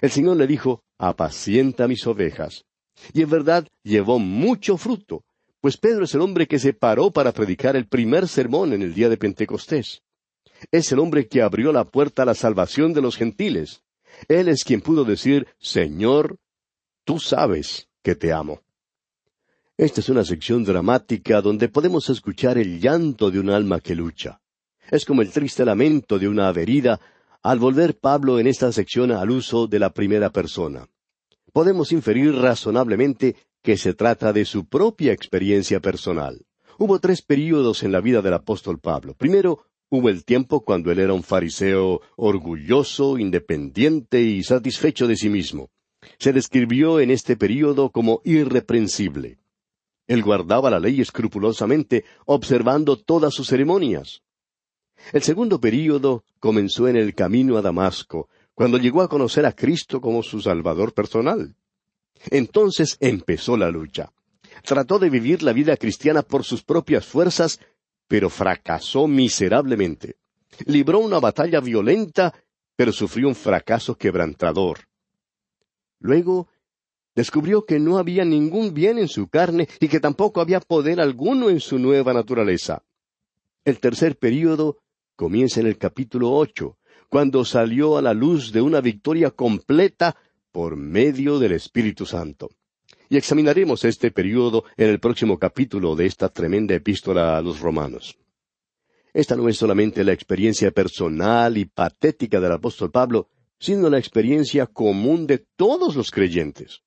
El 0.00 0.10
Señor 0.10 0.38
le 0.38 0.48
dijo, 0.48 0.82
Apacienta 0.98 1.86
mis 1.86 2.04
ovejas. 2.08 2.64
Y 3.12 3.22
en 3.22 3.30
verdad 3.30 3.68
llevó 3.84 4.18
mucho 4.18 4.76
fruto, 4.76 5.22
pues 5.60 5.76
Pedro 5.76 6.02
es 6.02 6.12
el 6.16 6.20
hombre 6.20 6.48
que 6.48 6.58
se 6.58 6.72
paró 6.72 7.12
para 7.12 7.30
predicar 7.30 7.76
el 7.76 7.86
primer 7.86 8.26
sermón 8.26 8.72
en 8.72 8.82
el 8.82 8.92
día 8.92 9.08
de 9.08 9.18
Pentecostés. 9.18 10.02
Es 10.72 10.90
el 10.90 10.98
hombre 10.98 11.28
que 11.28 11.42
abrió 11.42 11.70
la 11.70 11.84
puerta 11.84 12.24
a 12.24 12.26
la 12.26 12.34
salvación 12.34 12.92
de 12.92 13.02
los 13.02 13.16
gentiles. 13.16 13.84
Él 14.26 14.48
es 14.48 14.64
quien 14.64 14.80
pudo 14.80 15.04
decir, 15.04 15.46
Señor, 15.60 16.38
tú 17.04 17.20
sabes 17.20 17.88
que 18.02 18.16
te 18.16 18.32
amo. 18.32 18.65
Esta 19.78 20.00
es 20.00 20.08
una 20.08 20.24
sección 20.24 20.64
dramática 20.64 21.42
donde 21.42 21.68
podemos 21.68 22.08
escuchar 22.08 22.56
el 22.56 22.80
llanto 22.80 23.30
de 23.30 23.38
un 23.38 23.50
alma 23.50 23.78
que 23.80 23.94
lucha. 23.94 24.40
Es 24.90 25.04
como 25.04 25.20
el 25.20 25.30
triste 25.30 25.66
lamento 25.66 26.18
de 26.18 26.28
una 26.28 26.48
averida 26.48 26.98
al 27.42 27.58
volver 27.58 27.98
Pablo 27.98 28.38
en 28.38 28.46
esta 28.46 28.72
sección 28.72 29.12
al 29.12 29.30
uso 29.30 29.66
de 29.66 29.78
la 29.78 29.90
primera 29.90 30.30
persona. 30.30 30.88
Podemos 31.52 31.92
inferir 31.92 32.34
razonablemente 32.34 33.36
que 33.62 33.76
se 33.76 33.92
trata 33.92 34.32
de 34.32 34.46
su 34.46 34.64
propia 34.64 35.12
experiencia 35.12 35.78
personal. 35.78 36.46
Hubo 36.78 36.98
tres 36.98 37.20
períodos 37.20 37.82
en 37.82 37.92
la 37.92 38.00
vida 38.00 38.22
del 38.22 38.32
apóstol 38.32 38.78
Pablo. 38.78 39.12
Primero, 39.12 39.66
hubo 39.90 40.08
el 40.08 40.24
tiempo 40.24 40.64
cuando 40.64 40.90
él 40.90 41.00
era 41.00 41.12
un 41.12 41.22
fariseo 41.22 42.00
orgulloso, 42.16 43.18
independiente 43.18 44.22
y 44.22 44.42
satisfecho 44.42 45.06
de 45.06 45.16
sí 45.16 45.28
mismo. 45.28 45.68
Se 46.18 46.32
describió 46.32 46.98
en 46.98 47.10
este 47.10 47.36
período 47.36 47.90
como 47.90 48.22
irreprensible. 48.24 49.36
Él 50.06 50.22
guardaba 50.22 50.70
la 50.70 50.78
ley 50.78 51.00
escrupulosamente, 51.00 52.04
observando 52.26 52.96
todas 52.96 53.34
sus 53.34 53.48
ceremonias. 53.48 54.22
El 55.12 55.22
segundo 55.22 55.60
período 55.60 56.24
comenzó 56.38 56.88
en 56.88 56.96
el 56.96 57.14
camino 57.14 57.56
a 57.56 57.62
Damasco, 57.62 58.28
cuando 58.54 58.78
llegó 58.78 59.02
a 59.02 59.08
conocer 59.08 59.44
a 59.44 59.52
Cristo 59.52 60.00
como 60.00 60.22
su 60.22 60.40
Salvador 60.40 60.94
personal. 60.94 61.54
Entonces 62.30 62.96
empezó 63.00 63.56
la 63.56 63.70
lucha. 63.70 64.12
Trató 64.64 64.98
de 64.98 65.10
vivir 65.10 65.42
la 65.42 65.52
vida 65.52 65.76
cristiana 65.76 66.22
por 66.22 66.44
sus 66.44 66.62
propias 66.62 67.04
fuerzas, 67.04 67.60
pero 68.08 68.30
fracasó 68.30 69.06
miserablemente. 69.06 70.16
Libró 70.64 71.00
una 71.00 71.18
batalla 71.18 71.60
violenta, 71.60 72.32
pero 72.74 72.92
sufrió 72.92 73.28
un 73.28 73.34
fracaso 73.34 73.96
quebrantador. 73.96 74.80
Luego 75.98 76.48
descubrió 77.16 77.64
que 77.64 77.80
no 77.80 77.98
había 77.98 78.24
ningún 78.24 78.74
bien 78.74 78.98
en 78.98 79.08
su 79.08 79.28
carne 79.28 79.66
y 79.80 79.88
que 79.88 79.98
tampoco 79.98 80.40
había 80.40 80.60
poder 80.60 81.00
alguno 81.00 81.48
en 81.48 81.60
su 81.60 81.78
nueva 81.78 82.12
naturaleza. 82.12 82.84
El 83.64 83.80
tercer 83.80 84.16
período 84.16 84.78
comienza 85.16 85.60
en 85.60 85.66
el 85.66 85.78
capítulo 85.78 86.30
ocho, 86.32 86.76
cuando 87.08 87.44
salió 87.44 87.96
a 87.96 88.02
la 88.02 88.12
luz 88.12 88.52
de 88.52 88.60
una 88.60 88.80
victoria 88.80 89.30
completa 89.30 90.16
por 90.52 90.76
medio 90.76 91.38
del 91.38 91.52
Espíritu 91.52 92.04
Santo. 92.04 92.50
Y 93.08 93.16
examinaremos 93.16 93.84
este 93.84 94.10
periodo 94.10 94.64
en 94.76 94.90
el 94.90 95.00
próximo 95.00 95.38
capítulo 95.38 95.96
de 95.96 96.06
esta 96.06 96.28
tremenda 96.28 96.74
epístola 96.74 97.38
a 97.38 97.42
los 97.42 97.60
romanos. 97.60 98.18
Esta 99.14 99.36
no 99.36 99.48
es 99.48 99.56
solamente 99.56 100.04
la 100.04 100.12
experiencia 100.12 100.70
personal 100.70 101.56
y 101.56 101.64
patética 101.64 102.40
del 102.40 102.52
apóstol 102.52 102.90
Pablo, 102.90 103.28
sino 103.58 103.88
la 103.88 103.98
experiencia 103.98 104.66
común 104.66 105.26
de 105.26 105.38
todos 105.38 105.96
los 105.96 106.10
creyentes. 106.10 106.82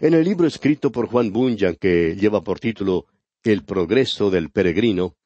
En 0.00 0.14
el 0.14 0.24
libro 0.24 0.46
escrito 0.46 0.92
por 0.92 1.08
Juan 1.08 1.32
Bunyan, 1.32 1.76
que 1.76 2.16
lleva 2.16 2.42
por 2.42 2.60
título 2.60 3.06
El 3.42 3.64
progreso 3.64 4.30
del 4.30 4.50
peregrino, 4.50 5.16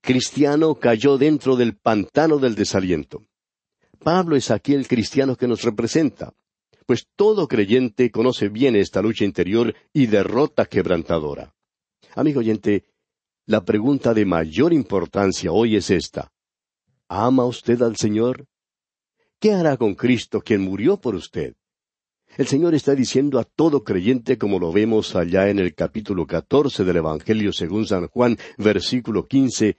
Cristiano 0.00 0.76
cayó 0.76 1.18
dentro 1.18 1.56
del 1.56 1.76
pantano 1.76 2.38
del 2.38 2.54
desaliento. 2.54 3.24
Pablo 4.02 4.36
es 4.36 4.50
aquí 4.50 4.72
el 4.72 4.88
cristiano 4.88 5.36
que 5.36 5.46
nos 5.46 5.62
representa 5.62 6.32
pues 6.90 7.06
todo 7.14 7.46
creyente 7.46 8.10
conoce 8.10 8.48
bien 8.48 8.74
esta 8.74 9.00
lucha 9.00 9.24
interior 9.24 9.76
y 9.92 10.08
derrota 10.08 10.66
quebrantadora. 10.66 11.54
Amigo 12.16 12.40
oyente, 12.40 12.84
la 13.46 13.64
pregunta 13.64 14.12
de 14.12 14.24
mayor 14.24 14.72
importancia 14.72 15.52
hoy 15.52 15.76
es 15.76 15.90
esta. 15.90 16.32
¿Ama 17.06 17.44
usted 17.44 17.80
al 17.82 17.94
Señor? 17.94 18.44
¿Qué 19.38 19.52
hará 19.52 19.76
con 19.76 19.94
Cristo 19.94 20.40
quien 20.40 20.62
murió 20.62 21.00
por 21.00 21.14
usted? 21.14 21.54
El 22.36 22.46
Señor 22.46 22.74
está 22.74 22.94
diciendo 22.94 23.38
a 23.38 23.44
todo 23.44 23.82
creyente, 23.82 24.38
como 24.38 24.58
lo 24.58 24.72
vemos 24.72 25.16
allá 25.16 25.48
en 25.48 25.58
el 25.58 25.74
capítulo 25.74 26.26
catorce 26.26 26.84
del 26.84 26.98
Evangelio 26.98 27.52
según 27.52 27.86
San 27.86 28.06
Juan, 28.06 28.38
versículo 28.56 29.26
quince, 29.26 29.76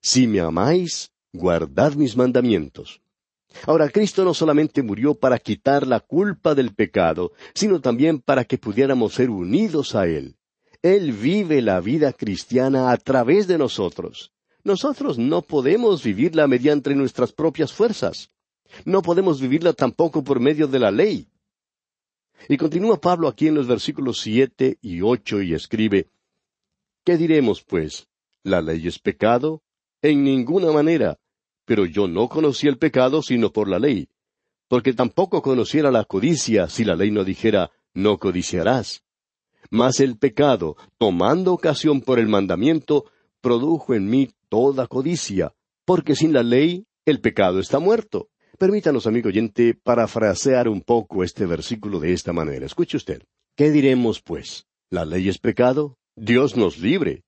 Si 0.00 0.26
me 0.26 0.40
amáis, 0.40 1.12
guardad 1.32 1.94
mis 1.94 2.16
mandamientos. 2.16 3.00
Ahora, 3.66 3.88
Cristo 3.88 4.24
no 4.24 4.34
solamente 4.34 4.82
murió 4.82 5.14
para 5.14 5.38
quitar 5.38 5.86
la 5.86 6.00
culpa 6.00 6.54
del 6.54 6.74
pecado, 6.74 7.32
sino 7.54 7.80
también 7.80 8.20
para 8.20 8.44
que 8.44 8.58
pudiéramos 8.58 9.14
ser 9.14 9.30
unidos 9.30 9.94
a 9.94 10.06
Él. 10.06 10.36
Él 10.82 11.12
vive 11.12 11.62
la 11.62 11.80
vida 11.80 12.12
cristiana 12.12 12.90
a 12.90 12.96
través 12.98 13.46
de 13.46 13.56
nosotros. 13.56 14.32
Nosotros 14.62 15.18
no 15.18 15.40
podemos 15.42 16.02
vivirla 16.02 16.46
mediante 16.46 16.94
nuestras 16.94 17.32
propias 17.32 17.72
fuerzas. 17.72 18.30
No 18.84 19.00
podemos 19.00 19.40
vivirla 19.40 19.72
tampoco 19.72 20.22
por 20.22 20.40
medio 20.40 20.66
de 20.66 20.78
la 20.78 20.90
ley. 20.90 21.28
Y 22.48 22.56
continúa 22.56 23.00
Pablo 23.00 23.28
aquí 23.28 23.48
en 23.48 23.54
los 23.54 23.66
versículos 23.66 24.20
siete 24.20 24.78
y 24.82 25.00
ocho 25.00 25.40
y 25.40 25.54
escribe 25.54 26.08
¿Qué 27.04 27.16
diremos, 27.16 27.62
pues? 27.62 28.08
¿La 28.42 28.62
ley 28.62 28.86
es 28.86 28.98
pecado? 28.98 29.62
En 30.02 30.24
ninguna 30.24 30.72
manera. 30.72 31.18
Pero 31.64 31.86
yo 31.86 32.08
no 32.08 32.28
conocí 32.28 32.66
el 32.66 32.78
pecado 32.78 33.22
sino 33.22 33.52
por 33.52 33.68
la 33.68 33.78
ley, 33.78 34.08
porque 34.68 34.92
tampoco 34.92 35.42
conociera 35.42 35.90
la 35.90 36.04
codicia 36.04 36.68
si 36.68 36.84
la 36.84 36.94
ley 36.94 37.10
no 37.10 37.24
dijera 37.24 37.70
no 37.94 38.18
codiciarás. 38.18 39.02
Mas 39.70 40.00
el 40.00 40.18
pecado, 40.18 40.76
tomando 40.98 41.52
ocasión 41.52 42.00
por 42.00 42.18
el 42.18 42.28
mandamiento, 42.28 43.06
produjo 43.40 43.94
en 43.94 44.08
mí 44.08 44.30
toda 44.48 44.86
codicia, 44.86 45.54
porque 45.84 46.14
sin 46.14 46.32
la 46.32 46.42
ley 46.42 46.86
el 47.06 47.20
pecado 47.20 47.60
está 47.60 47.78
muerto. 47.78 48.28
Permítanos, 48.56 49.08
amigo 49.08 49.30
oyente, 49.30 49.74
parafrasear 49.74 50.68
un 50.68 50.80
poco 50.80 51.24
este 51.24 51.44
versículo 51.44 51.98
de 51.98 52.12
esta 52.12 52.32
manera. 52.32 52.64
Escuche 52.64 52.96
usted. 52.96 53.22
¿Qué 53.56 53.72
diremos, 53.72 54.22
pues? 54.22 54.66
¿La 54.90 55.04
ley 55.04 55.28
es 55.28 55.38
pecado? 55.38 55.96
Dios 56.14 56.56
nos 56.56 56.78
libre. 56.78 57.24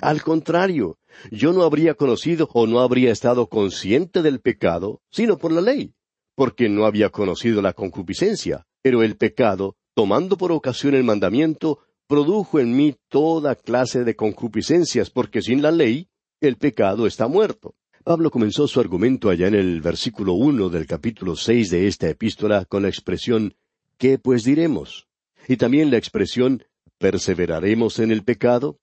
Al 0.00 0.22
contrario, 0.22 0.98
yo 1.30 1.52
no 1.52 1.64
habría 1.64 1.94
conocido 1.94 2.48
o 2.54 2.66
no 2.66 2.80
habría 2.80 3.12
estado 3.12 3.48
consciente 3.48 4.22
del 4.22 4.40
pecado, 4.40 5.02
sino 5.10 5.36
por 5.36 5.52
la 5.52 5.60
ley, 5.60 5.92
porque 6.34 6.70
no 6.70 6.86
había 6.86 7.10
conocido 7.10 7.60
la 7.60 7.74
concupiscencia. 7.74 8.64
Pero 8.82 9.02
el 9.02 9.18
pecado, 9.18 9.76
tomando 9.94 10.38
por 10.38 10.50
ocasión 10.50 10.94
el 10.94 11.04
mandamiento, 11.04 11.80
produjo 12.06 12.58
en 12.58 12.74
mí 12.74 12.96
toda 13.08 13.54
clase 13.54 14.04
de 14.04 14.16
concupiscencias, 14.16 15.10
porque 15.10 15.42
sin 15.42 15.60
la 15.60 15.72
ley 15.72 16.08
el 16.40 16.56
pecado 16.56 17.06
está 17.06 17.26
muerto. 17.26 17.74
Pablo 18.02 18.30
comenzó 18.30 18.66
su 18.66 18.80
argumento 18.80 19.28
allá 19.28 19.48
en 19.48 19.54
el 19.54 19.82
versículo 19.82 20.32
uno 20.32 20.70
del 20.70 20.86
capítulo 20.86 21.36
seis 21.36 21.68
de 21.68 21.86
esta 21.86 22.08
epístola 22.08 22.64
con 22.64 22.82
la 22.82 22.88
expresión 22.88 23.54
¿Qué 23.98 24.18
pues 24.18 24.42
diremos? 24.42 25.06
y 25.46 25.58
también 25.58 25.90
la 25.90 25.98
expresión 25.98 26.64
¿Perseveraremos 26.96 27.98
en 27.98 28.10
el 28.10 28.24
pecado? 28.24 28.78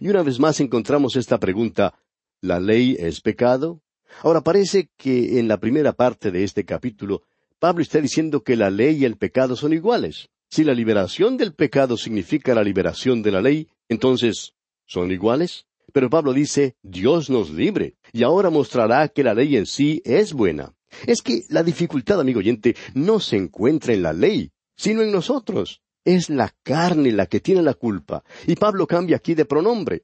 Y 0.00 0.08
una 0.08 0.22
vez 0.22 0.38
más 0.38 0.60
encontramos 0.60 1.16
esta 1.16 1.38
pregunta, 1.38 1.98
¿la 2.40 2.60
ley 2.60 2.96
es 2.98 3.20
pecado? 3.20 3.80
Ahora 4.22 4.42
parece 4.42 4.88
que 4.96 5.40
en 5.40 5.48
la 5.48 5.58
primera 5.58 5.92
parte 5.92 6.30
de 6.30 6.44
este 6.44 6.64
capítulo, 6.64 7.22
Pablo 7.58 7.82
está 7.82 8.00
diciendo 8.00 8.44
que 8.44 8.56
la 8.56 8.70
ley 8.70 8.98
y 8.98 9.04
el 9.04 9.16
pecado 9.16 9.56
son 9.56 9.72
iguales. 9.72 10.28
Si 10.48 10.62
la 10.62 10.74
liberación 10.74 11.36
del 11.36 11.54
pecado 11.54 11.96
significa 11.96 12.54
la 12.54 12.62
liberación 12.62 13.22
de 13.22 13.32
la 13.32 13.40
ley, 13.40 13.68
entonces, 13.88 14.54
¿son 14.86 15.10
iguales? 15.10 15.66
Pero 15.94 16.10
Pablo 16.10 16.32
dice, 16.32 16.74
Dios 16.82 17.30
nos 17.30 17.50
libre, 17.50 17.94
y 18.12 18.24
ahora 18.24 18.50
mostrará 18.50 19.06
que 19.06 19.22
la 19.22 19.32
ley 19.32 19.56
en 19.56 19.64
sí 19.64 20.02
es 20.04 20.32
buena. 20.32 20.74
Es 21.06 21.22
que 21.22 21.44
la 21.50 21.62
dificultad, 21.62 22.18
amigo 22.18 22.40
oyente, 22.40 22.74
no 22.94 23.20
se 23.20 23.36
encuentra 23.36 23.94
en 23.94 24.02
la 24.02 24.12
ley, 24.12 24.50
sino 24.76 25.02
en 25.02 25.12
nosotros. 25.12 25.82
Es 26.04 26.30
la 26.30 26.52
carne 26.64 27.12
la 27.12 27.26
que 27.26 27.38
tiene 27.38 27.62
la 27.62 27.74
culpa. 27.74 28.24
Y 28.44 28.56
Pablo 28.56 28.88
cambia 28.88 29.18
aquí 29.18 29.36
de 29.36 29.44
pronombre. 29.44 30.02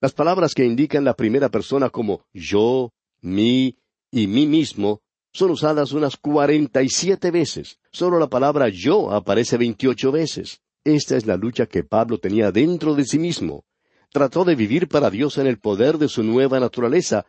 Las 0.00 0.14
palabras 0.14 0.52
que 0.52 0.64
indican 0.64 1.04
la 1.04 1.14
primera 1.14 1.48
persona 1.48 1.90
como 1.90 2.26
yo, 2.32 2.92
mí 3.20 3.78
y 4.10 4.26
mí 4.26 4.48
mismo 4.48 5.00
son 5.32 5.52
usadas 5.52 5.92
unas 5.92 6.16
cuarenta 6.16 6.82
y 6.82 6.88
siete 6.88 7.30
veces. 7.30 7.78
Solo 7.92 8.18
la 8.18 8.28
palabra 8.28 8.68
yo 8.68 9.12
aparece 9.12 9.58
veintiocho 9.58 10.10
veces. 10.10 10.60
Esta 10.82 11.16
es 11.16 11.24
la 11.24 11.36
lucha 11.36 11.66
que 11.66 11.84
Pablo 11.84 12.18
tenía 12.18 12.50
dentro 12.50 12.96
de 12.96 13.04
sí 13.04 13.20
mismo. 13.20 13.64
Trató 14.12 14.44
de 14.44 14.56
vivir 14.56 14.88
para 14.88 15.08
Dios 15.08 15.38
en 15.38 15.46
el 15.46 15.58
poder 15.58 15.96
de 15.96 16.08
su 16.08 16.24
nueva 16.24 16.58
naturaleza, 16.58 17.26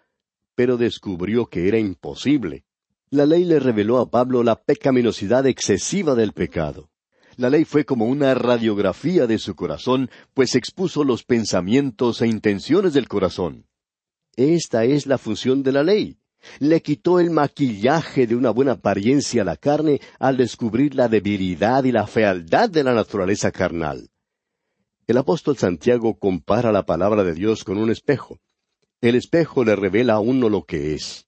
pero 0.56 0.78
descubrió 0.78 1.46
que 1.46 1.68
era 1.68 1.78
imposible. 1.78 2.66
La 3.12 3.28
ley 3.28 3.44
le 3.44 3.60
reveló 3.60 4.00
a 4.00 4.10
Pablo 4.10 4.42
la 4.42 4.56
pecaminosidad 4.56 5.46
excesiva 5.46 6.16
del 6.16 6.34
pecado. 6.34 6.90
La 7.38 7.50
ley 7.50 7.66
fue 7.66 7.86
como 7.86 8.06
una 8.06 8.34
radiografía 8.34 9.28
de 9.28 9.38
su 9.38 9.56
corazón, 9.56 10.10
pues 10.34 10.56
expuso 10.56 11.04
los 11.04 11.24
pensamientos 11.24 12.22
e 12.22 12.28
intenciones 12.28 12.94
del 12.94 13.08
corazón. 13.08 13.68
Esta 14.36 14.84
es 14.84 15.06
la 15.06 15.18
función 15.18 15.62
de 15.62 15.72
la 15.72 15.84
ley. 15.84 16.18
Le 16.60 16.82
quitó 16.82 17.20
el 17.20 17.30
maquillaje 17.30 18.26
de 18.26 18.36
una 18.36 18.50
buena 18.50 18.74
apariencia 18.74 19.44
a 19.44 19.46
la 19.46 19.56
carne 19.56 20.02
al 20.18 20.38
descubrir 20.38 20.96
la 20.96 21.08
debilidad 21.08 21.84
y 21.84 21.92
la 21.92 22.08
fealdad 22.08 22.70
de 22.70 22.84
la 22.84 22.94
naturaleza 22.94 23.52
carnal. 23.52 24.10
El 25.12 25.18
apóstol 25.18 25.58
Santiago 25.58 26.18
compara 26.18 26.72
la 26.72 26.86
palabra 26.86 27.26
de 27.26 27.34
Dios 27.34 27.66
con 27.66 27.78
un 27.78 27.92
espejo. 27.92 28.40
El 29.02 29.16
espejo 29.16 29.66
le 29.66 29.76
revela 29.76 30.14
a 30.14 30.20
uno 30.22 30.48
lo 30.48 30.64
que 30.64 30.94
es. 30.94 31.28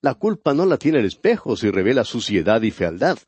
La 0.00 0.14
culpa 0.14 0.54
no 0.54 0.64
la 0.64 0.78
tiene 0.78 1.00
el 1.00 1.04
espejo 1.04 1.54
si 1.54 1.70
revela 1.70 2.04
suciedad 2.04 2.62
y 2.62 2.70
fealdad. 2.70 3.18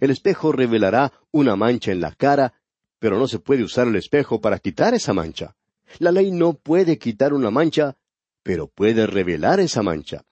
El 0.00 0.10
espejo 0.10 0.50
revelará 0.50 1.12
una 1.30 1.54
mancha 1.54 1.92
en 1.92 2.00
la 2.00 2.10
cara, 2.10 2.54
pero 2.98 3.16
no 3.16 3.28
se 3.28 3.38
puede 3.38 3.62
usar 3.62 3.86
el 3.86 3.94
espejo 3.94 4.40
para 4.40 4.58
quitar 4.58 4.92
esa 4.92 5.12
mancha. 5.12 5.54
La 6.00 6.10
ley 6.10 6.32
no 6.32 6.54
puede 6.54 6.98
quitar 6.98 7.32
una 7.32 7.52
mancha, 7.52 7.96
pero 8.42 8.66
puede 8.66 9.06
revelar 9.06 9.60
esa 9.60 9.84
mancha. 9.84 10.24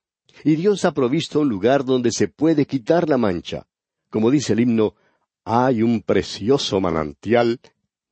Y 0.42 0.56
Dios 0.56 0.84
ha 0.84 0.92
provisto 0.92 1.38
un 1.38 1.48
lugar 1.48 1.84
donde 1.84 2.10
se 2.10 2.26
puede 2.26 2.66
quitar 2.66 3.08
la 3.08 3.18
mancha. 3.18 3.68
Como 4.10 4.32
dice 4.32 4.54
el 4.54 4.58
himno, 4.58 4.96
hay 5.44 5.80
un 5.80 6.02
precioso 6.02 6.80
manantial 6.80 7.60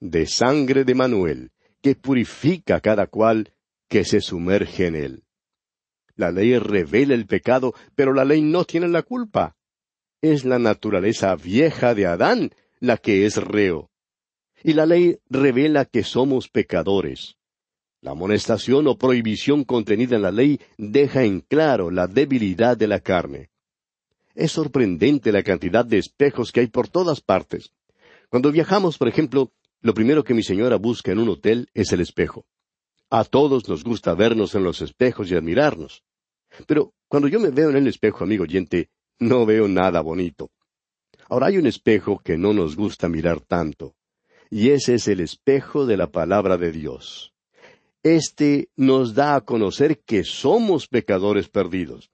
de 0.00 0.26
sangre 0.26 0.84
de 0.84 0.94
Manuel, 0.94 1.50
que 1.80 1.94
purifica 1.94 2.76
a 2.76 2.80
cada 2.80 3.06
cual 3.06 3.52
que 3.88 4.04
se 4.04 4.20
sumerge 4.20 4.86
en 4.86 4.96
él. 4.96 5.24
La 6.14 6.32
ley 6.32 6.58
revela 6.58 7.14
el 7.14 7.26
pecado, 7.26 7.74
pero 7.94 8.12
la 8.12 8.24
ley 8.24 8.42
no 8.42 8.64
tiene 8.64 8.88
la 8.88 9.02
culpa 9.02 9.56
es 10.20 10.44
la 10.44 10.58
naturaleza 10.58 11.34
vieja 11.36 11.94
de 11.94 12.06
Adán 12.06 12.50
la 12.80 12.96
que 12.96 13.26
es 13.26 13.36
reo. 13.36 13.90
Y 14.62 14.72
la 14.72 14.86
ley 14.86 15.18
revela 15.28 15.84
que 15.84 16.02
somos 16.02 16.48
pecadores. 16.48 17.36
La 18.00 18.12
amonestación 18.12 18.86
o 18.86 18.96
prohibición 18.96 19.64
contenida 19.64 20.16
en 20.16 20.22
la 20.22 20.30
ley 20.30 20.60
deja 20.76 21.24
en 21.24 21.40
claro 21.40 21.90
la 21.90 22.06
debilidad 22.06 22.76
de 22.76 22.88
la 22.88 23.00
carne. 23.00 23.50
Es 24.34 24.52
sorprendente 24.52 25.32
la 25.32 25.42
cantidad 25.42 25.84
de 25.84 25.98
espejos 25.98 26.52
que 26.52 26.60
hay 26.60 26.68
por 26.68 26.88
todas 26.88 27.20
partes. 27.20 27.72
Cuando 28.28 28.52
viajamos, 28.52 28.98
por 28.98 29.08
ejemplo, 29.08 29.52
lo 29.80 29.94
primero 29.94 30.24
que 30.24 30.34
mi 30.34 30.42
señora 30.42 30.76
busca 30.76 31.12
en 31.12 31.18
un 31.18 31.28
hotel 31.28 31.68
es 31.74 31.92
el 31.92 32.00
espejo. 32.00 32.46
A 33.10 33.24
todos 33.24 33.68
nos 33.68 33.84
gusta 33.84 34.14
vernos 34.14 34.54
en 34.54 34.64
los 34.64 34.82
espejos 34.82 35.30
y 35.30 35.34
admirarnos. 35.34 36.04
Pero 36.66 36.94
cuando 37.08 37.28
yo 37.28 37.40
me 37.40 37.50
veo 37.50 37.70
en 37.70 37.76
el 37.76 37.86
espejo, 37.86 38.24
amigo 38.24 38.44
oyente, 38.44 38.90
no 39.18 39.46
veo 39.46 39.68
nada 39.68 40.00
bonito. 40.00 40.50
Ahora 41.28 41.46
hay 41.46 41.58
un 41.58 41.66
espejo 41.66 42.18
que 42.18 42.38
no 42.38 42.52
nos 42.52 42.76
gusta 42.76 43.08
mirar 43.08 43.40
tanto, 43.40 43.94
y 44.50 44.70
ese 44.70 44.94
es 44.94 45.08
el 45.08 45.20
espejo 45.20 45.86
de 45.86 45.96
la 45.96 46.10
palabra 46.10 46.56
de 46.56 46.72
Dios. 46.72 47.34
Este 48.02 48.70
nos 48.76 49.14
da 49.14 49.34
a 49.34 49.40
conocer 49.42 50.00
que 50.00 50.24
somos 50.24 50.86
pecadores 50.86 51.48
perdidos. 51.48 52.10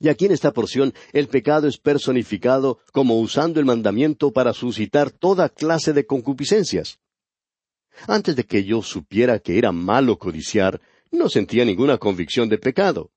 Y 0.00 0.08
aquí 0.08 0.26
en 0.26 0.32
esta 0.32 0.52
porción 0.52 0.94
el 1.12 1.28
pecado 1.28 1.66
es 1.66 1.78
personificado 1.78 2.78
como 2.92 3.18
usando 3.18 3.58
el 3.58 3.66
mandamiento 3.66 4.32
para 4.32 4.52
suscitar 4.52 5.10
toda 5.10 5.48
clase 5.48 5.92
de 5.92 6.06
concupiscencias. 6.06 7.00
Antes 8.06 8.36
de 8.36 8.44
que 8.44 8.64
yo 8.64 8.82
supiera 8.82 9.40
que 9.40 9.58
era 9.58 9.72
malo 9.72 10.18
codiciar, 10.18 10.80
no 11.10 11.28
sentía 11.28 11.64
ninguna 11.64 11.98
convicción 11.98 12.48
de 12.48 12.58
pecado. 12.58 13.10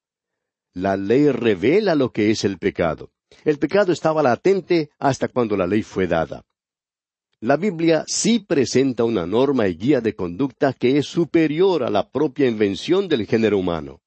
La 0.74 0.98
ley 0.98 1.30
revela 1.30 1.94
lo 1.96 2.12
que 2.12 2.32
es 2.32 2.44
el 2.46 2.58
pecado. 2.58 3.12
El 3.44 3.60
pecado 3.60 3.92
estaba 3.92 4.24
latente 4.24 4.90
hasta 4.98 5.28
cuando 5.28 5.56
la 5.56 5.68
ley 5.68 5.84
fue 5.84 6.08
dada. 6.08 6.46
La 7.40 7.58
Biblia 7.58 8.04
sí 8.08 8.40
presenta 8.40 9.04
una 9.04 9.26
norma 9.26 9.68
y 9.68 9.76
guía 9.76 10.00
de 10.00 10.16
conducta 10.16 10.74
que 10.74 10.98
es 10.98 11.08
superior 11.08 11.84
a 11.84 11.90
la 11.90 12.10
propia 12.10 12.48
invención 12.48 13.08
del 13.08 13.26
género 13.26 13.58
humano. 13.58 14.02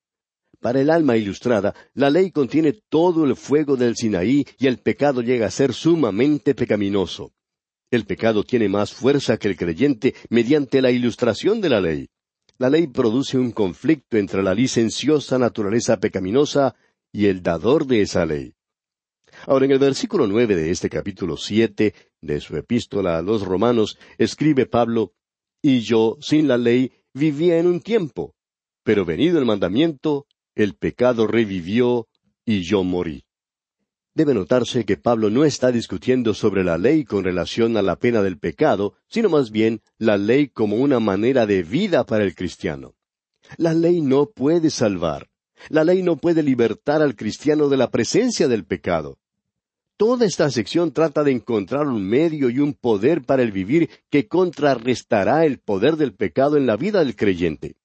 Para 0.64 0.80
el 0.80 0.88
alma 0.88 1.18
ilustrada, 1.18 1.74
la 1.92 2.08
ley 2.08 2.30
contiene 2.30 2.72
todo 2.88 3.26
el 3.26 3.36
fuego 3.36 3.76
del 3.76 3.96
Sinaí 3.96 4.46
y 4.58 4.66
el 4.66 4.78
pecado 4.78 5.20
llega 5.20 5.46
a 5.46 5.50
ser 5.50 5.74
sumamente 5.74 6.54
pecaminoso. 6.54 7.34
El 7.90 8.06
pecado 8.06 8.44
tiene 8.44 8.70
más 8.70 8.94
fuerza 8.94 9.36
que 9.36 9.48
el 9.48 9.58
creyente 9.58 10.14
mediante 10.30 10.80
la 10.80 10.90
ilustración 10.90 11.60
de 11.60 11.68
la 11.68 11.82
ley. 11.82 12.08
La 12.56 12.70
ley 12.70 12.86
produce 12.86 13.36
un 13.36 13.50
conflicto 13.50 14.16
entre 14.16 14.42
la 14.42 14.54
licenciosa 14.54 15.38
naturaleza 15.38 16.00
pecaminosa 16.00 16.74
y 17.12 17.26
el 17.26 17.42
dador 17.42 17.86
de 17.86 18.00
esa 18.00 18.24
ley. 18.24 18.54
Ahora, 19.46 19.66
en 19.66 19.72
el 19.72 19.78
versículo 19.78 20.26
nueve 20.26 20.56
de 20.56 20.70
este 20.70 20.88
capítulo 20.88 21.36
siete 21.36 21.92
de 22.22 22.40
su 22.40 22.56
epístola 22.56 23.18
a 23.18 23.22
los 23.22 23.42
romanos, 23.42 23.98
escribe 24.16 24.64
Pablo, 24.64 25.12
Y 25.60 25.80
yo, 25.80 26.16
sin 26.22 26.48
la 26.48 26.56
ley, 26.56 26.90
vivía 27.12 27.58
en 27.58 27.66
un 27.66 27.82
tiempo, 27.82 28.34
pero 28.82 29.04
venido 29.04 29.38
el 29.38 29.44
mandamiento, 29.44 30.26
el 30.54 30.74
pecado 30.74 31.26
revivió 31.26 32.08
y 32.44 32.62
yo 32.62 32.84
morí. 32.84 33.24
Debe 34.14 34.32
notarse 34.32 34.84
que 34.84 34.96
Pablo 34.96 35.28
no 35.28 35.44
está 35.44 35.72
discutiendo 35.72 36.34
sobre 36.34 36.62
la 36.62 36.78
ley 36.78 37.04
con 37.04 37.24
relación 37.24 37.76
a 37.76 37.82
la 37.82 37.96
pena 37.96 38.22
del 38.22 38.38
pecado, 38.38 38.94
sino 39.08 39.28
más 39.28 39.50
bien 39.50 39.82
la 39.98 40.16
ley 40.16 40.48
como 40.48 40.76
una 40.76 41.00
manera 41.00 41.46
de 41.46 41.64
vida 41.64 42.04
para 42.04 42.22
el 42.22 42.36
cristiano. 42.36 42.94
La 43.56 43.74
ley 43.74 44.00
no 44.00 44.26
puede 44.26 44.70
salvar. 44.70 45.28
La 45.68 45.82
ley 45.82 46.02
no 46.02 46.16
puede 46.16 46.44
libertar 46.44 47.02
al 47.02 47.16
cristiano 47.16 47.68
de 47.68 47.76
la 47.76 47.90
presencia 47.90 48.46
del 48.46 48.64
pecado. 48.64 49.18
Toda 49.96 50.26
esta 50.26 50.50
sección 50.50 50.92
trata 50.92 51.24
de 51.24 51.32
encontrar 51.32 51.86
un 51.88 52.04
medio 52.06 52.50
y 52.50 52.58
un 52.60 52.74
poder 52.74 53.22
para 53.22 53.42
el 53.42 53.50
vivir 53.50 53.90
que 54.10 54.28
contrarrestará 54.28 55.44
el 55.44 55.58
poder 55.58 55.96
del 55.96 56.14
pecado 56.14 56.56
en 56.56 56.66
la 56.66 56.76
vida 56.76 57.00
del 57.00 57.16
creyente. 57.16 57.76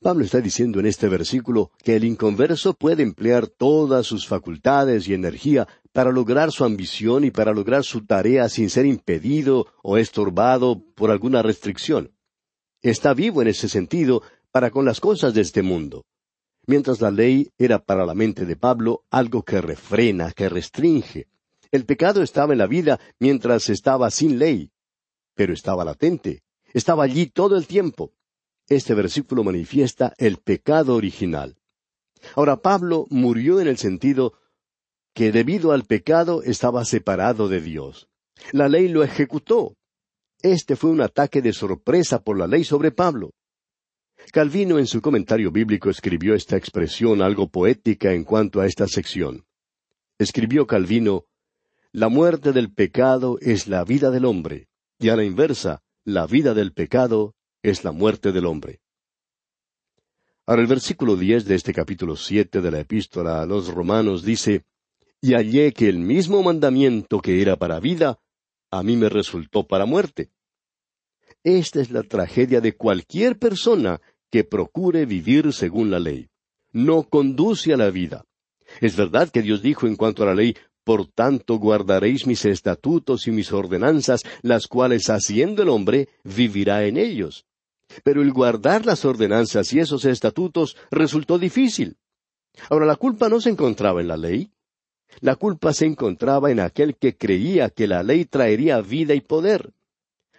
Pablo 0.00 0.24
está 0.24 0.40
diciendo 0.40 0.80
en 0.80 0.86
este 0.86 1.08
versículo 1.08 1.70
que 1.82 1.96
el 1.96 2.04
inconverso 2.04 2.74
puede 2.74 3.02
emplear 3.02 3.46
todas 3.46 4.06
sus 4.06 4.26
facultades 4.26 5.08
y 5.08 5.14
energía 5.14 5.66
para 5.92 6.12
lograr 6.12 6.52
su 6.52 6.64
ambición 6.64 7.24
y 7.24 7.30
para 7.30 7.54
lograr 7.54 7.84
su 7.84 8.04
tarea 8.04 8.48
sin 8.48 8.68
ser 8.68 8.84
impedido 8.84 9.66
o 9.82 9.96
estorbado 9.96 10.82
por 10.94 11.10
alguna 11.10 11.40
restricción. 11.40 12.12
Está 12.82 13.14
vivo 13.14 13.40
en 13.40 13.48
ese 13.48 13.68
sentido 13.68 14.22
para 14.52 14.70
con 14.70 14.84
las 14.84 15.00
cosas 15.00 15.32
de 15.32 15.40
este 15.40 15.62
mundo. 15.62 16.04
Mientras 16.66 17.00
la 17.00 17.10
ley 17.10 17.50
era 17.56 17.78
para 17.78 18.04
la 18.04 18.14
mente 18.14 18.44
de 18.44 18.56
Pablo 18.56 19.04
algo 19.10 19.42
que 19.42 19.60
refrena, 19.60 20.32
que 20.32 20.48
restringe. 20.48 21.28
El 21.70 21.86
pecado 21.86 22.22
estaba 22.22 22.52
en 22.52 22.58
la 22.58 22.66
vida 22.66 23.00
mientras 23.18 23.70
estaba 23.70 24.10
sin 24.10 24.38
ley, 24.38 24.70
pero 25.34 25.52
estaba 25.52 25.84
latente, 25.84 26.42
estaba 26.72 27.04
allí 27.04 27.26
todo 27.26 27.56
el 27.56 27.66
tiempo 27.66 28.12
este 28.68 28.94
versículo 28.94 29.44
manifiesta 29.44 30.14
el 30.18 30.38
pecado 30.38 30.94
original. 30.94 31.56
Ahora 32.34 32.56
Pablo 32.56 33.06
murió 33.10 33.60
en 33.60 33.68
el 33.68 33.76
sentido 33.76 34.34
que 35.14 35.30
debido 35.30 35.72
al 35.72 35.84
pecado 35.84 36.42
estaba 36.42 36.84
separado 36.84 37.48
de 37.48 37.60
Dios. 37.60 38.08
La 38.52 38.68
ley 38.68 38.88
lo 38.88 39.04
ejecutó. 39.04 39.76
Este 40.42 40.76
fue 40.76 40.90
un 40.90 41.00
ataque 41.00 41.40
de 41.40 41.52
sorpresa 41.52 42.22
por 42.22 42.38
la 42.38 42.46
ley 42.46 42.64
sobre 42.64 42.90
Pablo. 42.90 43.30
Calvino 44.32 44.78
en 44.78 44.86
su 44.86 45.00
comentario 45.00 45.50
bíblico 45.50 45.90
escribió 45.90 46.34
esta 46.34 46.56
expresión 46.56 47.22
algo 47.22 47.48
poética 47.48 48.12
en 48.12 48.24
cuanto 48.24 48.60
a 48.60 48.66
esta 48.66 48.86
sección. 48.88 49.44
Escribió 50.18 50.66
Calvino, 50.66 51.26
La 51.92 52.08
muerte 52.08 52.52
del 52.52 52.72
pecado 52.72 53.38
es 53.40 53.68
la 53.68 53.84
vida 53.84 54.10
del 54.10 54.24
hombre, 54.24 54.68
y 54.98 55.10
a 55.10 55.16
la 55.16 55.24
inversa, 55.24 55.82
la 56.04 56.26
vida 56.26 56.54
del 56.54 56.72
pecado 56.72 57.34
es 57.64 57.82
la 57.82 57.92
muerte 57.92 58.30
del 58.30 58.44
hombre. 58.44 58.80
Ahora 60.46 60.60
el 60.60 60.68
versículo 60.68 61.16
diez 61.16 61.46
de 61.46 61.54
este 61.54 61.72
capítulo 61.72 62.14
siete 62.14 62.60
de 62.60 62.70
la 62.70 62.80
epístola 62.80 63.40
a 63.40 63.46
los 63.46 63.68
romanos 63.68 64.22
dice, 64.22 64.66
Y 65.22 65.32
hallé 65.32 65.72
que 65.72 65.88
el 65.88 65.98
mismo 65.98 66.42
mandamiento 66.42 67.20
que 67.20 67.40
era 67.40 67.56
para 67.56 67.80
vida, 67.80 68.20
a 68.70 68.82
mí 68.82 68.98
me 68.98 69.08
resultó 69.08 69.66
para 69.66 69.86
muerte. 69.86 70.30
Esta 71.42 71.80
es 71.80 71.90
la 71.90 72.02
tragedia 72.02 72.60
de 72.60 72.76
cualquier 72.76 73.38
persona 73.38 74.02
que 74.30 74.44
procure 74.44 75.06
vivir 75.06 75.50
según 75.54 75.90
la 75.90 76.00
ley. 76.00 76.28
No 76.70 77.04
conduce 77.04 77.72
a 77.72 77.78
la 77.78 77.88
vida. 77.90 78.26
Es 78.82 78.94
verdad 78.94 79.30
que 79.30 79.40
Dios 79.40 79.62
dijo 79.62 79.86
en 79.86 79.96
cuanto 79.96 80.22
a 80.22 80.26
la 80.26 80.34
ley, 80.34 80.54
por 80.84 81.06
tanto 81.06 81.56
guardaréis 81.56 82.26
mis 82.26 82.44
estatutos 82.44 83.26
y 83.26 83.30
mis 83.30 83.52
ordenanzas, 83.52 84.22
las 84.42 84.66
cuales 84.66 85.08
haciendo 85.08 85.62
el 85.62 85.70
hombre 85.70 86.10
vivirá 86.24 86.84
en 86.84 86.98
ellos. 86.98 87.46
Pero 88.02 88.22
el 88.22 88.32
guardar 88.32 88.84
las 88.86 89.04
ordenanzas 89.04 89.72
y 89.72 89.80
esos 89.80 90.04
estatutos 90.04 90.76
resultó 90.90 91.38
difícil. 91.38 91.96
Ahora, 92.70 92.86
la 92.86 92.96
culpa 92.96 93.28
no 93.28 93.40
se 93.40 93.50
encontraba 93.50 94.00
en 94.00 94.08
la 94.08 94.16
ley. 94.16 94.50
La 95.20 95.36
culpa 95.36 95.72
se 95.72 95.86
encontraba 95.86 96.50
en 96.50 96.60
aquel 96.60 96.96
que 96.96 97.16
creía 97.16 97.70
que 97.70 97.86
la 97.86 98.02
ley 98.02 98.24
traería 98.24 98.80
vida 98.80 99.14
y 99.14 99.20
poder. 99.20 99.72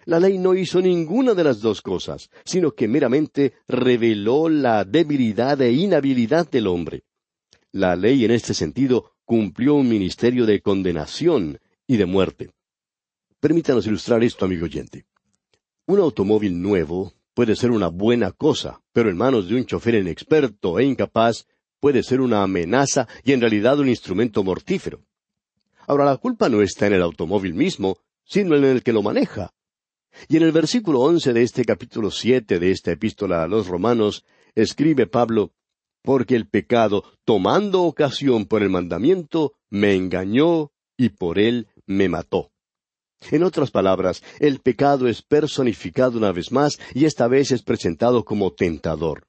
La 0.04 0.20
ley 0.20 0.38
no 0.38 0.54
hizo 0.54 0.80
ninguna 0.80 1.34
de 1.34 1.44
las 1.44 1.60
dos 1.60 1.82
cosas, 1.82 2.30
sino 2.44 2.72
que 2.72 2.86
meramente 2.86 3.54
reveló 3.66 4.48
la 4.48 4.84
debilidad 4.84 5.60
e 5.60 5.72
inhabilidad 5.72 6.48
del 6.48 6.68
hombre. 6.68 7.02
La 7.72 7.96
ley 7.96 8.24
en 8.24 8.30
este 8.30 8.54
sentido 8.54 9.16
cumplió 9.24 9.74
un 9.74 9.88
ministerio 9.88 10.46
de 10.46 10.60
condenación 10.60 11.58
y 11.86 11.96
de 11.96 12.06
muerte. 12.06 12.50
Permítanos 13.40 13.86
ilustrar 13.86 14.22
esto, 14.22 14.44
amigo 14.44 14.64
oyente. 14.64 15.06
Un 15.86 15.98
automóvil 15.98 16.60
nuevo 16.60 17.12
puede 17.36 17.54
ser 17.54 17.70
una 17.70 17.88
buena 17.88 18.32
cosa, 18.32 18.80
pero 18.94 19.10
en 19.10 19.18
manos 19.18 19.46
de 19.46 19.56
un 19.56 19.66
chofer 19.66 19.94
inexperto 19.94 20.78
e 20.78 20.84
incapaz 20.84 21.46
puede 21.80 22.02
ser 22.02 22.22
una 22.22 22.42
amenaza 22.42 23.06
y 23.24 23.32
en 23.32 23.42
realidad 23.42 23.78
un 23.78 23.90
instrumento 23.90 24.42
mortífero. 24.42 25.04
Ahora 25.86 26.06
la 26.06 26.16
culpa 26.16 26.48
no 26.48 26.62
está 26.62 26.86
en 26.86 26.94
el 26.94 27.02
automóvil 27.02 27.52
mismo, 27.52 27.98
sino 28.24 28.56
en 28.56 28.64
el 28.64 28.82
que 28.82 28.94
lo 28.94 29.02
maneja. 29.02 29.52
Y 30.28 30.38
en 30.38 30.44
el 30.44 30.52
versículo 30.52 31.00
once 31.00 31.34
de 31.34 31.42
este 31.42 31.66
capítulo 31.66 32.10
siete 32.10 32.58
de 32.58 32.70
esta 32.70 32.92
epístola 32.92 33.42
a 33.42 33.48
los 33.48 33.66
romanos, 33.66 34.24
escribe 34.54 35.06
Pablo, 35.06 35.52
porque 36.00 36.36
el 36.36 36.48
pecado, 36.48 37.04
tomando 37.26 37.82
ocasión 37.82 38.46
por 38.46 38.62
el 38.62 38.70
mandamiento, 38.70 39.52
me 39.68 39.94
engañó 39.94 40.72
y 40.96 41.10
por 41.10 41.38
él 41.38 41.68
me 41.84 42.08
mató. 42.08 42.50
En 43.30 43.42
otras 43.42 43.70
palabras, 43.70 44.22
el 44.40 44.60
pecado 44.60 45.08
es 45.08 45.22
personificado 45.22 46.18
una 46.18 46.32
vez 46.32 46.52
más 46.52 46.78
y 46.94 47.06
esta 47.06 47.28
vez 47.28 47.50
es 47.50 47.62
presentado 47.62 48.24
como 48.24 48.52
tentador. 48.52 49.26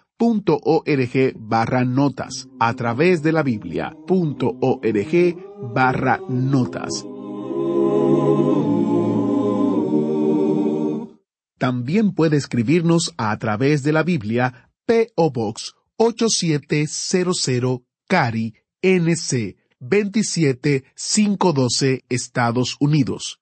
barra 1.36 1.86
notas 1.86 2.48
a 2.60 2.74
través 2.74 3.22
de 3.22 3.32
la 3.32 3.44
biblia.org 3.44 3.94
barra 5.76 6.20
notas. 6.28 7.06
También 11.60 12.14
puede 12.14 12.38
escribirnos 12.38 13.14
a 13.18 13.38
través 13.38 13.84
de 13.84 13.92
la 13.92 14.02
Biblia 14.02 14.72
P.O. 14.88 15.32
Box 15.32 15.76
8700 15.98 17.82
Cari 18.08 18.56
NC 18.82 19.61
27512 19.82 22.06
Estados 22.08 22.78
Unidos. 22.80 23.42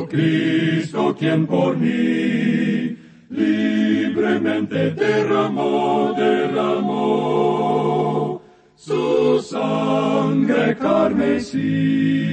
Cristo, 0.09 1.15
quien 1.15 1.45
por 1.45 1.77
mí 1.77 2.97
libremente 3.29 4.89
derramó, 4.89 6.15
derramó 6.17 7.13
su 8.73 9.39
sangre 9.39 10.77
carmesí. 10.77 12.23